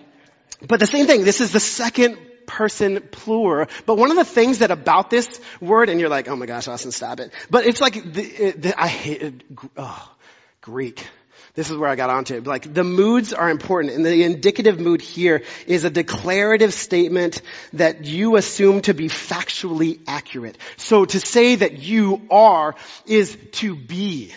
but 0.61 0.79
the 0.79 0.87
same 0.87 1.07
thing. 1.07 1.25
This 1.25 1.41
is 1.41 1.53
the 1.53 1.61
second 1.61 2.19
person 2.47 3.01
plural. 3.11 3.67
But 3.87 3.97
one 3.97 4.11
of 4.11 4.17
the 4.17 4.25
things 4.25 4.59
that 4.59 4.71
about 4.71 5.11
this 5.11 5.41
word, 5.61 5.89
and 5.89 6.01
you're 6.01 6.09
like, 6.09 6.29
oh 6.29 6.37
my 6.37 6.47
gosh, 6.47 6.69
Austin, 6.69 6.93
stop 6.93 7.21
it. 7.21 7.33
But 7.51 7.67
it's 7.67 7.81
like, 7.81 7.95
the, 7.95 8.55
the, 8.57 8.75
I 8.81 8.89
hate 8.89 9.43
oh, 9.77 10.15
Greek. 10.61 11.07
This 11.55 11.71
is 11.71 11.77
where 11.77 11.89
I 11.89 11.95
got 11.95 12.11
onto 12.11 12.35
it. 12.35 12.47
Like 12.47 12.73
the 12.73 12.83
moods 12.83 13.33
are 13.33 13.49
important 13.49 13.95
and 13.95 14.05
the 14.05 14.25
indicative 14.25 14.81
mood 14.81 15.01
here 15.01 15.45
is 15.69 15.85
a 15.85 15.91
declarative 15.91 16.75
statement 16.75 17.43
that 17.75 18.05
you 18.05 18.37
assume 18.37 18.81
to 18.83 18.95
be 18.95 19.09
factually 19.09 20.01
accurate. 20.09 20.59
So 20.77 21.05
to 21.05 21.21
say 21.21 21.55
that 21.55 21.79
you 21.79 22.23
are 22.29 22.75
is 23.07 23.39
to 23.53 23.77
be. 23.77 24.35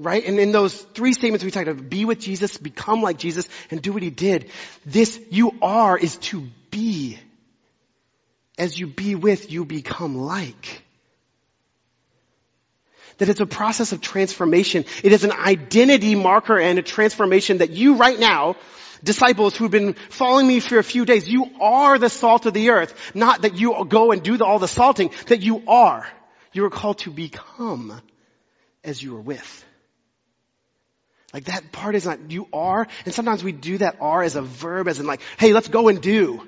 Right? 0.00 0.26
And 0.26 0.40
in 0.40 0.50
those 0.50 0.74
three 0.74 1.12
statements 1.12 1.44
we 1.44 1.50
talked 1.52 1.68
about, 1.68 1.88
be 1.88 2.04
with 2.04 2.18
Jesus, 2.18 2.56
become 2.58 3.00
like 3.02 3.16
Jesus, 3.16 3.48
and 3.70 3.80
do 3.80 3.92
what 3.92 4.02
he 4.02 4.10
did. 4.10 4.50
This 4.84 5.20
you 5.30 5.52
are 5.62 5.96
is 5.96 6.16
to 6.18 6.48
be. 6.70 7.18
As 8.58 8.78
you 8.78 8.86
be 8.86 9.14
with, 9.14 9.52
you 9.52 9.64
become 9.64 10.16
like. 10.16 10.82
That 13.18 13.28
it's 13.28 13.40
a 13.40 13.46
process 13.46 13.92
of 13.92 14.00
transformation. 14.00 14.84
It 15.04 15.12
is 15.12 15.22
an 15.22 15.32
identity 15.32 16.16
marker 16.16 16.58
and 16.58 16.78
a 16.78 16.82
transformation 16.82 17.58
that 17.58 17.70
you 17.70 17.96
right 17.96 18.18
now, 18.18 18.56
disciples 19.04 19.56
who've 19.56 19.70
been 19.70 19.94
following 19.94 20.48
me 20.48 20.58
for 20.58 20.78
a 20.78 20.84
few 20.84 21.04
days, 21.04 21.28
you 21.28 21.48
are 21.60 21.98
the 21.98 22.10
salt 22.10 22.46
of 22.46 22.54
the 22.54 22.70
earth. 22.70 23.12
Not 23.14 23.42
that 23.42 23.56
you 23.56 23.84
go 23.88 24.10
and 24.10 24.22
do 24.22 24.36
the, 24.36 24.44
all 24.44 24.58
the 24.58 24.66
salting, 24.66 25.10
that 25.26 25.42
you 25.42 25.62
are. 25.68 26.06
You 26.52 26.64
are 26.64 26.70
called 26.70 26.98
to 26.98 27.10
become 27.10 28.00
as 28.82 29.00
you 29.00 29.16
are 29.16 29.20
with. 29.20 29.64
Like 31.34 31.46
that 31.46 31.72
part 31.72 31.96
is 31.96 32.06
not, 32.06 32.30
you 32.30 32.46
are, 32.52 32.86
and 33.04 33.12
sometimes 33.12 33.42
we 33.42 33.50
do 33.50 33.78
that 33.78 33.96
are 34.00 34.22
as 34.22 34.36
a 34.36 34.42
verb, 34.42 34.86
as 34.86 35.00
in 35.00 35.06
like, 35.06 35.20
hey, 35.36 35.52
let's 35.52 35.66
go 35.66 35.88
and 35.88 36.00
do. 36.00 36.46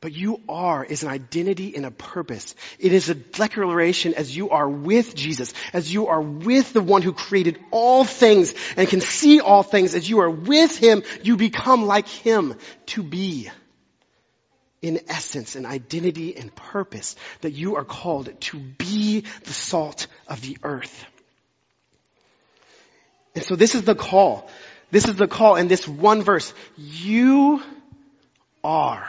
But 0.00 0.12
you 0.12 0.40
are 0.48 0.84
is 0.84 1.04
an 1.04 1.08
identity 1.08 1.76
and 1.76 1.86
a 1.86 1.92
purpose. 1.92 2.56
It 2.80 2.92
is 2.92 3.08
a 3.08 3.14
declaration 3.14 4.14
as 4.14 4.36
you 4.36 4.50
are 4.50 4.68
with 4.68 5.14
Jesus, 5.14 5.54
as 5.72 5.94
you 5.94 6.08
are 6.08 6.20
with 6.20 6.72
the 6.72 6.82
one 6.82 7.02
who 7.02 7.12
created 7.12 7.58
all 7.70 8.04
things 8.04 8.52
and 8.76 8.88
can 8.88 9.00
see 9.00 9.40
all 9.40 9.62
things, 9.62 9.94
as 9.94 10.10
you 10.10 10.18
are 10.18 10.30
with 10.30 10.76
him, 10.76 11.04
you 11.22 11.36
become 11.36 11.86
like 11.86 12.08
him 12.08 12.58
to 12.86 13.04
be 13.04 13.48
in 14.82 15.00
essence 15.08 15.54
and 15.54 15.66
identity 15.66 16.36
and 16.36 16.54
purpose 16.54 17.14
that 17.42 17.52
you 17.52 17.76
are 17.76 17.84
called 17.84 18.28
to 18.40 18.58
be 18.58 19.20
the 19.44 19.52
salt 19.52 20.08
of 20.26 20.40
the 20.42 20.58
earth. 20.64 21.06
And 23.34 23.44
so 23.44 23.56
this 23.56 23.74
is 23.74 23.82
the 23.82 23.94
call. 23.94 24.48
This 24.90 25.08
is 25.08 25.16
the 25.16 25.26
call 25.26 25.56
in 25.56 25.68
this 25.68 25.88
one 25.88 26.22
verse. 26.22 26.52
You 26.76 27.62
are 28.62 29.08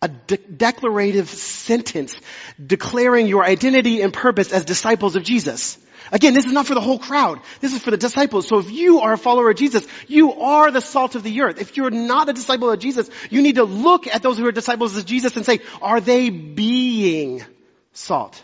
a 0.00 0.08
de- 0.08 0.36
declarative 0.36 1.28
sentence 1.28 2.16
declaring 2.64 3.26
your 3.26 3.44
identity 3.44 4.02
and 4.02 4.12
purpose 4.12 4.52
as 4.52 4.64
disciples 4.64 5.16
of 5.16 5.22
Jesus. 5.22 5.78
Again, 6.10 6.34
this 6.34 6.46
is 6.46 6.52
not 6.52 6.66
for 6.66 6.74
the 6.74 6.80
whole 6.80 6.98
crowd. 6.98 7.40
This 7.60 7.72
is 7.72 7.82
for 7.82 7.92
the 7.92 7.96
disciples. 7.96 8.48
So 8.48 8.58
if 8.58 8.70
you 8.70 9.00
are 9.00 9.12
a 9.12 9.18
follower 9.18 9.50
of 9.50 9.56
Jesus, 9.56 9.86
you 10.08 10.32
are 10.32 10.70
the 10.70 10.80
salt 10.80 11.14
of 11.14 11.22
the 11.22 11.42
earth. 11.42 11.60
If 11.60 11.76
you're 11.76 11.90
not 11.90 12.28
a 12.28 12.32
disciple 12.32 12.70
of 12.70 12.80
Jesus, 12.80 13.08
you 13.30 13.42
need 13.42 13.54
to 13.54 13.64
look 13.64 14.08
at 14.08 14.22
those 14.22 14.36
who 14.36 14.46
are 14.46 14.52
disciples 14.52 14.96
of 14.96 15.06
Jesus 15.06 15.36
and 15.36 15.46
say, 15.46 15.60
are 15.80 16.00
they 16.00 16.30
being 16.30 17.44
salt? 17.92 18.42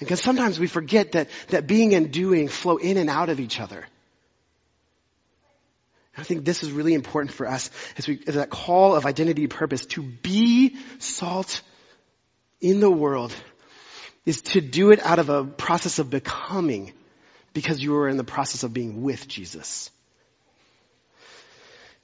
And 0.00 0.08
because 0.08 0.20
sometimes 0.20 0.58
we 0.58 0.66
forget 0.66 1.12
that, 1.12 1.28
that 1.48 1.66
being 1.66 1.94
and 1.94 2.10
doing 2.10 2.48
flow 2.48 2.76
in 2.76 2.96
and 2.96 3.08
out 3.08 3.28
of 3.28 3.40
each 3.40 3.60
other. 3.60 3.84
I 6.16 6.22
think 6.22 6.44
this 6.44 6.62
is 6.62 6.70
really 6.70 6.94
important 6.94 7.32
for 7.32 7.46
us 7.46 7.70
as 7.98 8.06
we, 8.06 8.20
as 8.26 8.36
that 8.36 8.50
call 8.50 8.94
of 8.94 9.04
identity 9.04 9.46
purpose 9.46 9.84
to 9.86 10.02
be 10.02 10.76
salt 10.98 11.60
in 12.60 12.80
the 12.80 12.90
world 12.90 13.34
is 14.24 14.42
to 14.42 14.60
do 14.60 14.90
it 14.90 15.00
out 15.04 15.18
of 15.18 15.28
a 15.28 15.44
process 15.44 15.98
of 15.98 16.10
becoming 16.10 16.92
because 17.52 17.82
you 17.82 17.96
are 17.96 18.08
in 18.08 18.16
the 18.16 18.24
process 18.24 18.62
of 18.62 18.72
being 18.72 19.02
with 19.02 19.28
Jesus. 19.28 19.90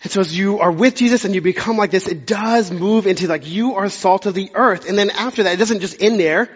And 0.02 0.10
so 0.10 0.20
as 0.20 0.36
you 0.36 0.60
are 0.60 0.72
with 0.72 0.94
Jesus 0.96 1.24
and 1.24 1.34
you 1.34 1.40
become 1.40 1.76
like 1.76 1.90
this, 1.90 2.08
it 2.08 2.26
does 2.26 2.70
move 2.70 3.06
into 3.06 3.28
like 3.28 3.46
you 3.46 3.76
are 3.76 3.88
salt 3.88 4.26
of 4.26 4.34
the 4.34 4.50
earth. 4.54 4.88
And 4.88 4.98
then 4.98 5.10
after 5.10 5.42
that, 5.42 5.52
it 5.52 5.58
doesn't 5.58 5.80
just 5.80 6.02
end 6.02 6.18
there. 6.18 6.48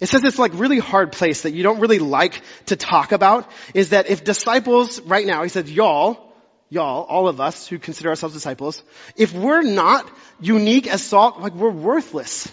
It 0.00 0.08
says 0.08 0.22
this 0.22 0.38
like 0.38 0.52
really 0.54 0.78
hard 0.78 1.12
place 1.12 1.42
that 1.42 1.52
you 1.52 1.62
don't 1.62 1.80
really 1.80 1.98
like 1.98 2.40
to 2.66 2.76
talk 2.76 3.12
about 3.12 3.50
is 3.74 3.90
that 3.90 4.08
if 4.08 4.24
disciples 4.24 5.00
right 5.02 5.26
now, 5.26 5.42
he 5.42 5.50
says 5.50 5.70
y'all, 5.70 6.32
y'all, 6.70 7.04
all 7.04 7.28
of 7.28 7.40
us 7.40 7.66
who 7.66 7.78
consider 7.78 8.08
ourselves 8.08 8.34
disciples, 8.34 8.82
if 9.16 9.34
we're 9.34 9.62
not 9.62 10.10
unique 10.40 10.86
as 10.86 11.02
salt, 11.02 11.40
like 11.40 11.54
we're 11.54 11.70
worthless. 11.70 12.50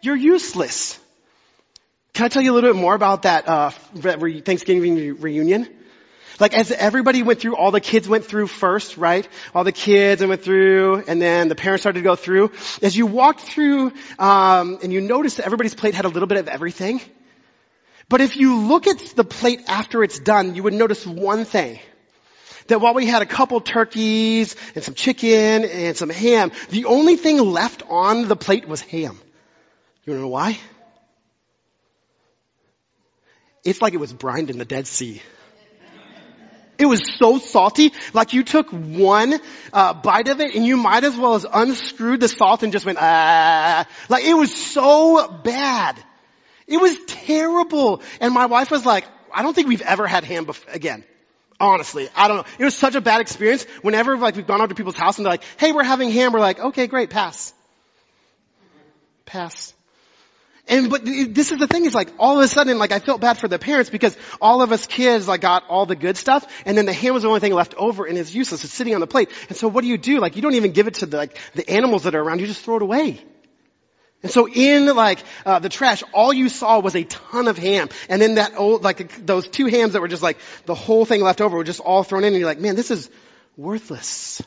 You're 0.00 0.16
useless. 0.16 0.98
Can 2.14 2.26
I 2.26 2.28
tell 2.28 2.42
you 2.42 2.52
a 2.52 2.54
little 2.54 2.72
bit 2.72 2.80
more 2.80 2.94
about 2.94 3.22
that, 3.22 3.48
uh, 3.48 3.70
Thanksgiving 3.70 5.20
reunion? 5.20 5.68
Like 6.40 6.54
as 6.54 6.70
everybody 6.70 7.22
went 7.22 7.40
through, 7.40 7.56
all 7.56 7.70
the 7.70 7.80
kids 7.80 8.08
went 8.08 8.24
through 8.24 8.48
first, 8.48 8.96
right? 8.96 9.28
All 9.54 9.64
the 9.64 9.72
kids 9.72 10.20
and 10.20 10.28
went 10.28 10.42
through, 10.42 11.04
and 11.06 11.22
then 11.22 11.48
the 11.48 11.54
parents 11.54 11.82
started 11.82 12.00
to 12.00 12.04
go 12.04 12.16
through. 12.16 12.50
As 12.82 12.96
you 12.96 13.06
walked 13.06 13.40
through, 13.40 13.92
um, 14.18 14.78
and 14.82 14.92
you 14.92 15.00
noticed 15.00 15.36
that 15.36 15.46
everybody's 15.46 15.74
plate 15.74 15.94
had 15.94 16.04
a 16.04 16.08
little 16.08 16.26
bit 16.26 16.38
of 16.38 16.48
everything. 16.48 17.00
But 18.08 18.20
if 18.20 18.36
you 18.36 18.56
look 18.56 18.86
at 18.86 18.98
the 19.16 19.24
plate 19.24 19.62
after 19.68 20.02
it's 20.02 20.18
done, 20.18 20.54
you 20.54 20.62
would 20.64 20.74
notice 20.74 21.06
one 21.06 21.44
thing. 21.44 21.78
That 22.66 22.80
while 22.80 22.94
we 22.94 23.06
had 23.06 23.22
a 23.22 23.26
couple 23.26 23.60
turkeys 23.60 24.56
and 24.74 24.82
some 24.82 24.94
chicken 24.94 25.64
and 25.64 25.96
some 25.96 26.10
ham, 26.10 26.50
the 26.70 26.86
only 26.86 27.16
thing 27.16 27.38
left 27.38 27.82
on 27.88 28.26
the 28.26 28.36
plate 28.36 28.66
was 28.66 28.80
ham. 28.80 29.18
You 30.04 30.14
know 30.14 30.28
why? 30.28 30.58
It's 33.64 33.80
like 33.80 33.94
it 33.94 33.98
was 33.98 34.12
brined 34.12 34.50
in 34.50 34.58
the 34.58 34.64
Dead 34.64 34.86
Sea. 34.86 35.22
Was 36.94 37.16
so 37.18 37.38
salty, 37.38 37.92
like 38.12 38.34
you 38.34 38.44
took 38.44 38.70
one 38.70 39.34
uh, 39.72 39.94
bite 39.94 40.28
of 40.28 40.40
it 40.40 40.54
and 40.54 40.64
you 40.64 40.76
might 40.76 41.02
as 41.02 41.16
well 41.16 41.34
as 41.34 41.44
unscrewed 41.44 42.20
the 42.20 42.28
salt 42.28 42.62
and 42.62 42.72
just 42.72 42.86
went, 42.86 42.98
ah. 43.00 43.84
Like 44.08 44.22
it 44.22 44.34
was 44.34 44.54
so 44.54 45.26
bad. 45.42 45.98
It 46.68 46.76
was 46.76 46.96
terrible. 47.08 48.00
And 48.20 48.32
my 48.32 48.46
wife 48.46 48.70
was 48.70 48.86
like, 48.86 49.06
I 49.32 49.42
don't 49.42 49.54
think 49.54 49.66
we've 49.66 49.82
ever 49.82 50.06
had 50.06 50.22
ham 50.22 50.46
bef- 50.46 50.72
again. 50.72 51.02
Honestly, 51.58 52.08
I 52.14 52.28
don't 52.28 52.36
know. 52.36 52.44
It 52.60 52.64
was 52.64 52.76
such 52.76 52.94
a 52.94 53.00
bad 53.00 53.20
experience. 53.20 53.64
Whenever 53.82 54.16
like 54.16 54.36
we've 54.36 54.46
gone 54.46 54.60
over 54.60 54.68
to 54.68 54.74
people's 54.76 54.96
house 54.96 55.18
and 55.18 55.26
they're 55.26 55.32
like, 55.32 55.42
hey, 55.58 55.72
we're 55.72 55.82
having 55.82 56.12
ham, 56.12 56.32
we're 56.32 56.38
like, 56.38 56.60
okay, 56.60 56.86
great, 56.86 57.10
pass. 57.10 57.52
Pass. 59.26 59.74
And, 60.66 60.88
but 60.88 61.04
this 61.04 61.52
is 61.52 61.58
the 61.58 61.66
thing 61.66 61.84
is 61.84 61.94
like 61.94 62.10
all 62.18 62.38
of 62.38 62.44
a 62.44 62.48
sudden 62.48 62.78
like 62.78 62.90
I 62.90 62.98
felt 62.98 63.20
bad 63.20 63.36
for 63.36 63.48
the 63.48 63.58
parents 63.58 63.90
because 63.90 64.16
all 64.40 64.62
of 64.62 64.72
us 64.72 64.86
kids 64.86 65.28
like 65.28 65.42
got 65.42 65.64
all 65.68 65.84
the 65.84 65.96
good 65.96 66.16
stuff 66.16 66.50
and 66.64 66.76
then 66.76 66.86
the 66.86 66.92
ham 66.92 67.12
was 67.12 67.22
the 67.22 67.28
only 67.28 67.40
thing 67.40 67.52
left 67.52 67.74
over 67.74 68.06
and 68.06 68.16
it's 68.16 68.34
useless. 68.34 68.64
It's 68.64 68.72
sitting 68.72 68.94
on 68.94 69.00
the 69.00 69.06
plate. 69.06 69.28
And 69.48 69.58
so 69.58 69.68
what 69.68 69.82
do 69.82 69.88
you 69.88 69.98
do? 69.98 70.20
Like 70.20 70.36
you 70.36 70.42
don't 70.42 70.54
even 70.54 70.72
give 70.72 70.86
it 70.86 70.94
to 70.94 71.06
the, 71.06 71.18
like 71.18 71.38
the 71.54 71.68
animals 71.68 72.04
that 72.04 72.14
are 72.14 72.22
around. 72.22 72.40
You 72.40 72.46
just 72.46 72.64
throw 72.64 72.76
it 72.76 72.82
away. 72.82 73.22
And 74.24 74.32
so 74.32 74.48
in 74.48 74.86
like 74.96 75.18
uh, 75.44 75.58
the 75.58 75.68
trash, 75.68 76.02
all 76.14 76.32
you 76.32 76.48
saw 76.48 76.80
was 76.80 76.96
a 76.96 77.04
ton 77.04 77.46
of 77.46 77.58
ham, 77.58 77.90
and 78.08 78.22
then 78.22 78.36
that 78.36 78.54
old 78.56 78.82
like 78.82 79.26
those 79.26 79.46
two 79.46 79.66
hams 79.66 79.92
that 79.92 80.00
were 80.00 80.08
just 80.08 80.22
like 80.22 80.38
the 80.64 80.74
whole 80.74 81.04
thing 81.04 81.20
left 81.20 81.42
over 81.42 81.58
were 81.58 81.62
just 81.62 81.80
all 81.80 82.02
thrown 82.02 82.24
in, 82.24 82.28
and 82.28 82.40
you're 82.40 82.48
like, 82.48 82.58
man, 82.58 82.74
this 82.74 82.90
is 82.90 83.10
worthless. 83.58 84.42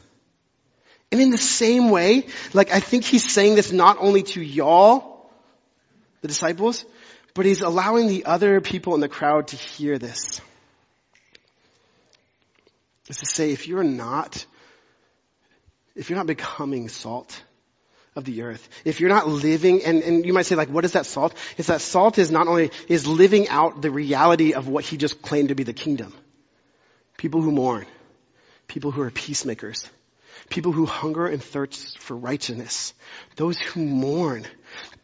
And 1.12 1.22
in 1.22 1.30
the 1.30 1.38
same 1.38 1.92
way, 1.92 2.26
like 2.54 2.72
I 2.74 2.80
think 2.80 3.06
he's 3.06 3.24
saying 3.24 3.54
this 3.54 3.72
not 3.72 3.98
only 4.00 4.24
to 4.24 4.42
y'all, 4.42 5.17
the 6.28 6.34
disciples, 6.34 6.86
but 7.34 7.46
he's 7.46 7.62
allowing 7.62 8.08
the 8.08 8.26
other 8.26 8.60
people 8.62 8.96
in 8.96 9.02
the 9.02 9.08
crowd 9.08 9.48
to 9.50 9.56
hear 9.56 9.98
this. 9.98 10.42
Is 13.08 13.18
to 13.18 13.26
say, 13.26 13.52
if 13.52 13.68
you're 13.68 13.84
not, 13.84 14.46
if 15.96 16.10
you're 16.10 16.18
not 16.18 16.28
becoming 16.28 16.90
salt 16.90 17.42
of 18.16 18.26
the 18.26 18.42
earth, 18.42 18.68
if 18.84 19.00
you're 19.00 19.10
not 19.10 19.28
living, 19.30 19.86
and, 19.86 20.04
and 20.04 20.26
you 20.26 20.34
might 20.34 20.46
say 20.46 20.56
like, 20.56 20.70
what 20.70 20.84
is 20.84 20.94
that 20.94 21.06
salt? 21.06 21.34
Is 21.58 21.68
that 21.68 21.80
salt 21.80 22.18
is 22.18 22.32
not 22.32 22.48
only, 22.48 22.72
is 22.90 23.08
living 23.08 23.48
out 23.48 23.82
the 23.82 23.92
reality 23.92 24.54
of 24.54 24.68
what 24.68 24.84
he 24.84 24.98
just 24.98 25.22
claimed 25.22 25.50
to 25.50 25.56
be 25.56 25.64
the 25.64 25.74
kingdom. 25.74 26.14
People 27.16 27.42
who 27.42 27.52
mourn. 27.52 27.86
People 28.68 28.92
who 28.92 29.02
are 29.02 29.12
peacemakers. 29.12 29.90
People 30.50 30.74
who 30.74 30.86
hunger 30.86 31.28
and 31.28 31.42
thirst 31.42 31.98
for 32.00 32.18
righteousness. 32.18 32.94
Those 33.38 33.58
who 33.58 33.86
mourn 33.86 34.46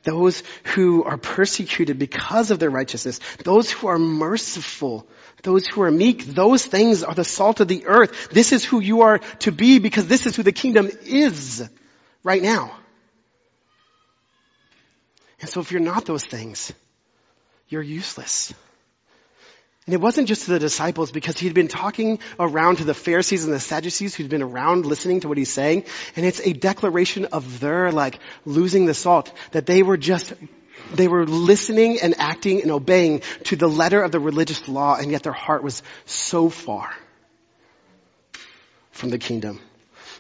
those 0.04 0.44
who 0.76 1.04
are 1.04 1.18
persecuted 1.18 1.98
because 1.98 2.52
of 2.52 2.60
their 2.60 2.70
righteousness, 2.70 3.20
those 3.44 3.72
who 3.72 3.88
are 3.88 4.00
merciful, 4.00 5.08
those 5.44 5.66
who 5.68 5.82
are 5.82 5.92
meek, 5.92 6.26
those 6.26 6.66
things 6.66 7.04
are 7.04 7.16
the 7.16 7.24
salt 7.24 7.60
of 7.60 7.68
the 7.68 7.86
earth. 7.86 8.30
This 8.30 8.52
is 8.52 8.64
who 8.64 8.80
you 8.80 9.02
are 9.02 9.20
to 9.40 9.52
be 9.52 9.80
because 9.80 10.08
this 10.08 10.26
is 10.26 10.36
who 10.36 10.44
the 10.44 10.52
kingdom 10.52 10.90
is 11.06 11.68
right 12.24 12.42
now. 12.42 12.76
And 15.42 15.50
so 15.50 15.60
if 15.60 15.72
you're 15.72 15.82
not 15.82 16.06
those 16.06 16.24
things, 16.24 16.72
you're 17.68 17.82
useless. 17.82 18.54
And 19.86 19.94
it 19.94 20.00
wasn't 20.00 20.30
just 20.30 20.46
to 20.46 20.52
the 20.52 20.60
disciples 20.60 21.12
because 21.12 21.38
he'd 21.38 21.54
been 21.54 21.68
talking 21.68 22.20
around 22.40 22.78
to 22.78 22.86
the 22.86 22.94
Pharisees 22.94 23.44
and 23.44 23.54
the 23.54 23.60
Sadducees 23.60 24.16
who'd 24.16 24.30
been 24.30 24.42
around 24.42 24.86
listening 24.86 25.20
to 25.22 25.28
what 25.28 25.38
he's 25.38 25.52
saying. 25.52 25.84
And 26.16 26.26
it's 26.26 26.40
a 26.40 26.54
declaration 26.54 27.26
of 27.26 27.60
their 27.60 27.92
like 27.92 28.20
losing 28.46 28.86
the 28.86 28.94
salt 28.94 29.34
that 29.52 29.66
they 29.66 29.84
were 29.84 29.98
just 29.98 30.34
they 30.94 31.08
were 31.08 31.26
listening 31.26 32.00
and 32.02 32.16
acting 32.18 32.62
and 32.62 32.72
obeying 32.72 33.22
to 33.46 33.56
the 33.56 33.68
letter 33.68 34.02
of 34.02 34.12
the 34.12 34.20
religious 34.20 34.68
law 34.68 34.96
and 34.96 35.12
yet 35.12 35.24
their 35.24 35.34
heart 35.34 35.64
was 35.64 35.84
so 36.06 36.50
far 36.50 36.94
from 38.92 39.10
the 39.10 39.18
kingdom. 39.18 39.60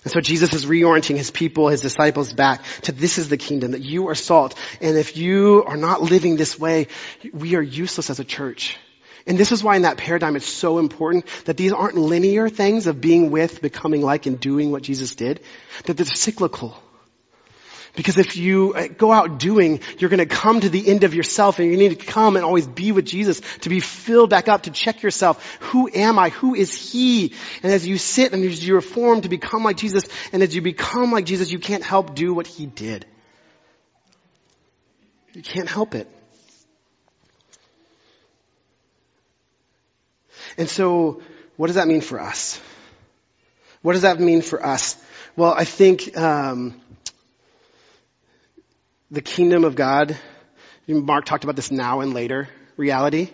And 0.03 0.11
so 0.11 0.19
Jesus 0.19 0.53
is 0.53 0.65
reorienting 0.65 1.15
his 1.15 1.31
people, 1.31 1.69
his 1.69 1.79
disciples 1.79 2.33
back 2.33 2.63
to 2.81 2.91
this 2.91 3.17
is 3.17 3.29
the 3.29 3.37
kingdom, 3.37 3.71
that 3.71 3.81
you 3.81 4.09
are 4.09 4.15
salt. 4.15 4.55
And 4.81 4.97
if 4.97 5.15
you 5.15 5.63
are 5.65 5.77
not 5.77 6.01
living 6.01 6.35
this 6.35 6.59
way, 6.59 6.87
we 7.31 7.55
are 7.55 7.61
useless 7.61 8.09
as 8.09 8.19
a 8.19 8.25
church. 8.25 8.77
And 9.25 9.37
this 9.37 9.51
is 9.51 9.63
why 9.63 9.77
in 9.77 9.83
that 9.83 9.97
paradigm 9.97 10.35
it's 10.35 10.47
so 10.47 10.79
important 10.79 11.25
that 11.45 11.55
these 11.55 11.71
aren't 11.71 11.95
linear 11.95 12.49
things 12.49 12.87
of 12.87 12.99
being 12.99 13.31
with, 13.31 13.61
becoming 13.61 14.01
like, 14.01 14.25
and 14.25 14.39
doing 14.39 14.71
what 14.71 14.83
Jesus 14.83 15.15
did, 15.15 15.39
that 15.85 15.95
they're 15.95 16.05
cyclical. 16.05 16.77
Because 17.95 18.17
if 18.17 18.37
you 18.37 18.73
uh, 18.73 18.87
go 18.87 19.11
out 19.11 19.37
doing, 19.39 19.79
you're 19.99 20.09
going 20.09 20.17
to 20.17 20.25
come 20.25 20.59
to 20.59 20.69
the 20.69 20.87
end 20.87 21.03
of 21.03 21.13
yourself 21.13 21.59
and 21.59 21.69
you 21.69 21.77
need 21.77 21.99
to 21.99 22.05
come 22.05 22.35
and 22.35 22.43
always 22.43 22.65
be 22.65 22.91
with 22.91 23.05
Jesus 23.05 23.41
to 23.61 23.69
be 23.69 23.79
filled 23.79 24.31
back 24.31 24.47
up, 24.47 24.63
to 24.63 24.71
check 24.71 25.03
yourself. 25.03 25.57
Who 25.61 25.89
am 25.93 26.17
I? 26.17 26.29
Who 26.29 26.55
is 26.55 26.73
He? 26.73 27.33
And 27.61 27.71
as 27.71 27.87
you 27.87 27.99
sit 27.99 28.33
and 28.33 28.43
as 28.43 28.67
you 28.67 28.75
reform 28.75 29.21
to 29.21 29.29
become 29.29 29.63
like 29.63 29.77
Jesus 29.77 30.05
and 30.31 30.41
as 30.41 30.55
you 30.55 30.61
become 30.61 31.11
like 31.11 31.25
Jesus, 31.25 31.51
you 31.51 31.59
can't 31.59 31.83
help 31.83 32.15
do 32.15 32.33
what 32.33 32.47
He 32.47 32.65
did. 32.65 33.05
You 35.33 35.43
can't 35.43 35.69
help 35.69 35.93
it. 35.93 36.07
And 40.57 40.69
so, 40.69 41.21
what 41.57 41.67
does 41.67 41.75
that 41.75 41.87
mean 41.87 42.01
for 42.01 42.19
us? 42.19 42.59
What 43.81 43.93
does 43.93 44.03
that 44.03 44.19
mean 44.19 44.41
for 44.41 44.65
us? 44.65 44.95
Well, 45.35 45.53
I 45.53 45.65
think 45.65 46.17
um, 46.17 46.79
the 49.11 49.21
kingdom 49.21 49.63
of 49.63 49.75
God. 49.75 50.17
Mark 50.87 51.25
talked 51.25 51.43
about 51.43 51.55
this 51.55 51.71
now 51.71 52.01
and 52.01 52.13
later 52.13 52.49
reality. 52.77 53.29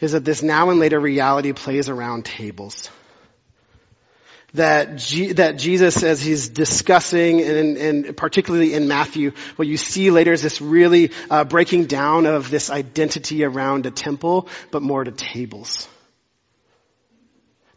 Is 0.00 0.12
that 0.12 0.24
this 0.24 0.42
now 0.42 0.70
and 0.70 0.80
later 0.80 0.98
reality 0.98 1.52
plays 1.52 1.88
around 1.88 2.24
tables. 2.24 2.90
that, 4.54 4.96
G, 4.96 5.32
that 5.32 5.58
Jesus, 5.58 6.02
as 6.02 6.22
he's 6.22 6.48
discussing, 6.48 7.40
and, 7.42 7.76
and, 7.76 8.16
particularly 8.16 8.72
in 8.74 8.86
Matthew, 8.86 9.32
what 9.56 9.66
you 9.66 9.76
see 9.76 10.10
later 10.10 10.32
is 10.32 10.42
this 10.42 10.60
really 10.60 11.10
uh, 11.28 11.44
breaking 11.44 11.86
down 11.86 12.26
of 12.26 12.50
this 12.50 12.70
identity 12.70 13.44
around 13.44 13.86
a 13.86 13.90
temple, 13.90 14.48
but 14.70 14.82
more 14.82 15.02
to 15.02 15.10
tables. 15.10 15.88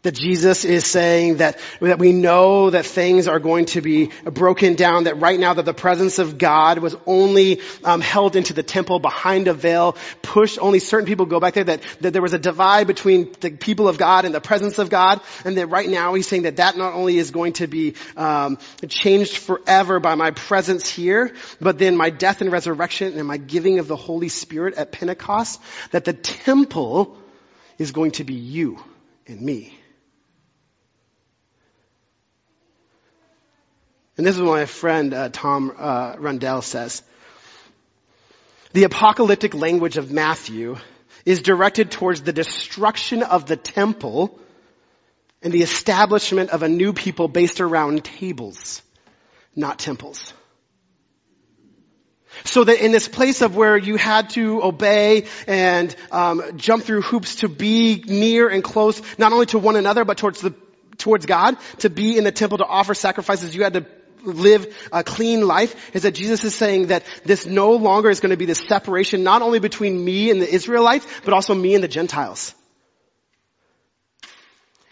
That 0.02 0.14
Jesus 0.14 0.64
is 0.64 0.86
saying 0.86 1.38
that, 1.38 1.58
that 1.80 1.98
we 1.98 2.12
know 2.12 2.70
that 2.70 2.86
things 2.86 3.26
are 3.26 3.40
going 3.40 3.66
to 3.66 3.80
be 3.80 4.10
broken 4.24 4.76
down, 4.76 5.04
that 5.04 5.18
right 5.18 5.38
now 5.38 5.54
that 5.54 5.64
the 5.64 5.74
presence 5.74 6.20
of 6.20 6.38
God 6.38 6.78
was 6.78 6.94
only 7.04 7.60
um, 7.82 8.00
held 8.00 8.36
into 8.36 8.52
the 8.52 8.62
temple 8.62 9.00
behind 9.00 9.48
a 9.48 9.54
veil, 9.54 9.96
pushed, 10.22 10.60
only 10.60 10.78
certain 10.78 11.06
people 11.06 11.26
go 11.26 11.40
back 11.40 11.54
there, 11.54 11.64
that, 11.64 11.82
that 12.00 12.12
there 12.12 12.22
was 12.22 12.32
a 12.32 12.38
divide 12.38 12.86
between 12.86 13.34
the 13.40 13.50
people 13.50 13.88
of 13.88 13.98
God 13.98 14.24
and 14.24 14.32
the 14.32 14.40
presence 14.40 14.78
of 14.78 14.88
God, 14.88 15.20
and 15.44 15.56
that 15.56 15.66
right 15.66 15.88
now 15.88 16.14
he's 16.14 16.28
saying 16.28 16.42
that 16.42 16.56
that 16.56 16.76
not 16.76 16.94
only 16.94 17.18
is 17.18 17.32
going 17.32 17.54
to 17.54 17.66
be 17.66 17.94
um, 18.16 18.58
changed 18.88 19.36
forever 19.36 19.98
by 19.98 20.14
my 20.14 20.30
presence 20.30 20.88
here, 20.88 21.34
but 21.60 21.78
then 21.78 21.96
my 21.96 22.10
death 22.10 22.40
and 22.40 22.52
resurrection 22.52 23.18
and 23.18 23.26
my 23.26 23.36
giving 23.36 23.80
of 23.80 23.88
the 23.88 23.96
Holy 23.96 24.28
Spirit 24.28 24.74
at 24.74 24.92
Pentecost, 24.92 25.60
that 25.90 26.04
the 26.04 26.12
temple 26.12 27.16
is 27.78 27.92
going 27.92 28.12
to 28.12 28.24
be 28.24 28.34
you 28.34 28.78
and 29.26 29.40
me. 29.40 29.77
And 34.18 34.26
this 34.26 34.34
is 34.34 34.42
what 34.42 34.58
my 34.58 34.66
friend 34.66 35.14
uh, 35.14 35.28
Tom 35.28 35.72
uh, 35.78 36.16
Rundell 36.18 36.60
says. 36.60 37.02
The 38.72 38.82
apocalyptic 38.82 39.54
language 39.54 39.96
of 39.96 40.10
Matthew 40.10 40.76
is 41.24 41.40
directed 41.40 41.92
towards 41.92 42.22
the 42.22 42.32
destruction 42.32 43.22
of 43.22 43.46
the 43.46 43.56
temple 43.56 44.36
and 45.40 45.52
the 45.52 45.62
establishment 45.62 46.50
of 46.50 46.64
a 46.64 46.68
new 46.68 46.92
people 46.92 47.28
based 47.28 47.60
around 47.60 48.04
tables, 48.04 48.82
not 49.54 49.78
temples. 49.78 50.32
So 52.42 52.64
that 52.64 52.84
in 52.84 52.90
this 52.90 53.06
place 53.06 53.40
of 53.40 53.54
where 53.54 53.76
you 53.76 53.96
had 53.96 54.30
to 54.30 54.64
obey 54.64 55.26
and 55.46 55.94
um, 56.10 56.56
jump 56.56 56.82
through 56.82 57.02
hoops 57.02 57.36
to 57.36 57.48
be 57.48 58.02
near 58.04 58.48
and 58.48 58.64
close, 58.64 59.00
not 59.16 59.32
only 59.32 59.46
to 59.46 59.60
one 59.60 59.76
another 59.76 60.04
but 60.04 60.18
towards 60.18 60.40
the 60.40 60.54
towards 60.98 61.26
God, 61.26 61.56
to 61.78 61.90
be 61.90 62.18
in 62.18 62.24
the 62.24 62.32
temple 62.32 62.58
to 62.58 62.66
offer 62.66 62.92
sacrifices, 62.92 63.54
you 63.54 63.62
had 63.62 63.74
to 63.74 63.86
live 64.22 64.88
a 64.92 65.04
clean 65.04 65.46
life 65.46 65.94
is 65.94 66.02
that 66.02 66.12
Jesus 66.12 66.44
is 66.44 66.54
saying 66.54 66.88
that 66.88 67.04
this 67.24 67.46
no 67.46 67.72
longer 67.72 68.10
is 68.10 68.20
going 68.20 68.30
to 68.30 68.36
be 68.36 68.46
this 68.46 68.60
separation 68.60 69.22
not 69.22 69.42
only 69.42 69.58
between 69.58 70.04
me 70.04 70.30
and 70.30 70.40
the 70.40 70.48
Israelites, 70.48 71.06
but 71.24 71.34
also 71.34 71.54
me 71.54 71.74
and 71.74 71.84
the 71.84 71.88
Gentiles. 71.88 72.54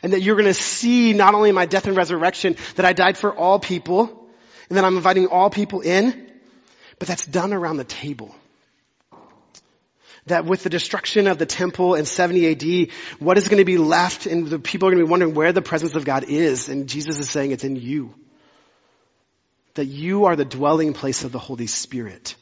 And 0.03 0.13
that 0.13 0.21
you're 0.21 0.37
going 0.37 0.47
to 0.47 0.55
see 0.55 1.13
not 1.13 1.35
only 1.35 1.53
my 1.53 1.67
death 1.67 1.87
and 1.87 1.97
resurrection, 1.97 2.57
that 2.77 2.87
I 2.87 2.93
died 2.93 3.19
for 3.19 3.35
all 3.35 3.59
people, 3.59 4.29
and 4.69 4.79
that 4.79 4.85
I'm 4.85 4.97
inviting 4.97 5.27
all 5.27 5.51
people 5.51 5.81
in, 5.81 6.31
but 6.99 7.09
that's 7.09 7.27
done 7.27 7.53
around 7.53 7.79
the 7.79 7.85
table 7.85 8.35
that 10.27 10.45
with 10.45 10.63
the 10.63 10.71
destruction 10.71 11.27
of 11.27 11.39
the 11.39 11.47
temple 11.47 11.95
in 11.95 12.05
70 12.05 12.51
AD, 12.51 12.91
what 13.21 13.39
is 13.39 13.49
going 13.49 13.59
to 13.59 13.65
be 13.65 13.79
left 13.79 14.27
and 14.27 14.47
the 14.47 14.59
people 14.59 14.89
are 14.89 14.91
going 14.91 15.01
to 15.01 15.07
be 15.07 15.11
wondering 15.11 15.35
where 15.35 15.53
the 15.53 15.63
presence 15.63 15.95
of 15.95 16.05
God 16.05 16.25
is. 16.25 16.69
And 16.69 16.89
Jesus 16.89 17.19
is 17.19 17.31
saying 17.31 17.53
it's 17.53 17.65
in 17.65 17.77
you 17.77 18.13
that 19.77 19.87
you 19.87 20.27
are 20.27 20.37
the 20.37 20.45
dwelling 20.45 20.93
place 20.93 21.25
of 21.25 21.33
the 21.33 21.39
Holy 21.39 21.67
Spirit. 21.67 22.35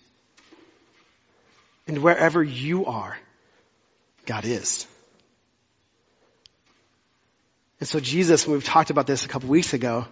And 1.87 1.99
wherever 1.99 2.43
you 2.43 2.87
are, 2.87 3.17
God 4.27 4.45
is. 4.45 4.87
And 7.81 7.89
so 7.89 8.01
Jesus, 8.01 8.47
when 8.47 8.55
we've 8.55 8.65
talked 8.65 8.91
about 8.91 9.07
this 9.07 9.25
a 9.25 9.29
couple 9.29 9.51
weeks 9.51 9.75
ago, 9.75 10.07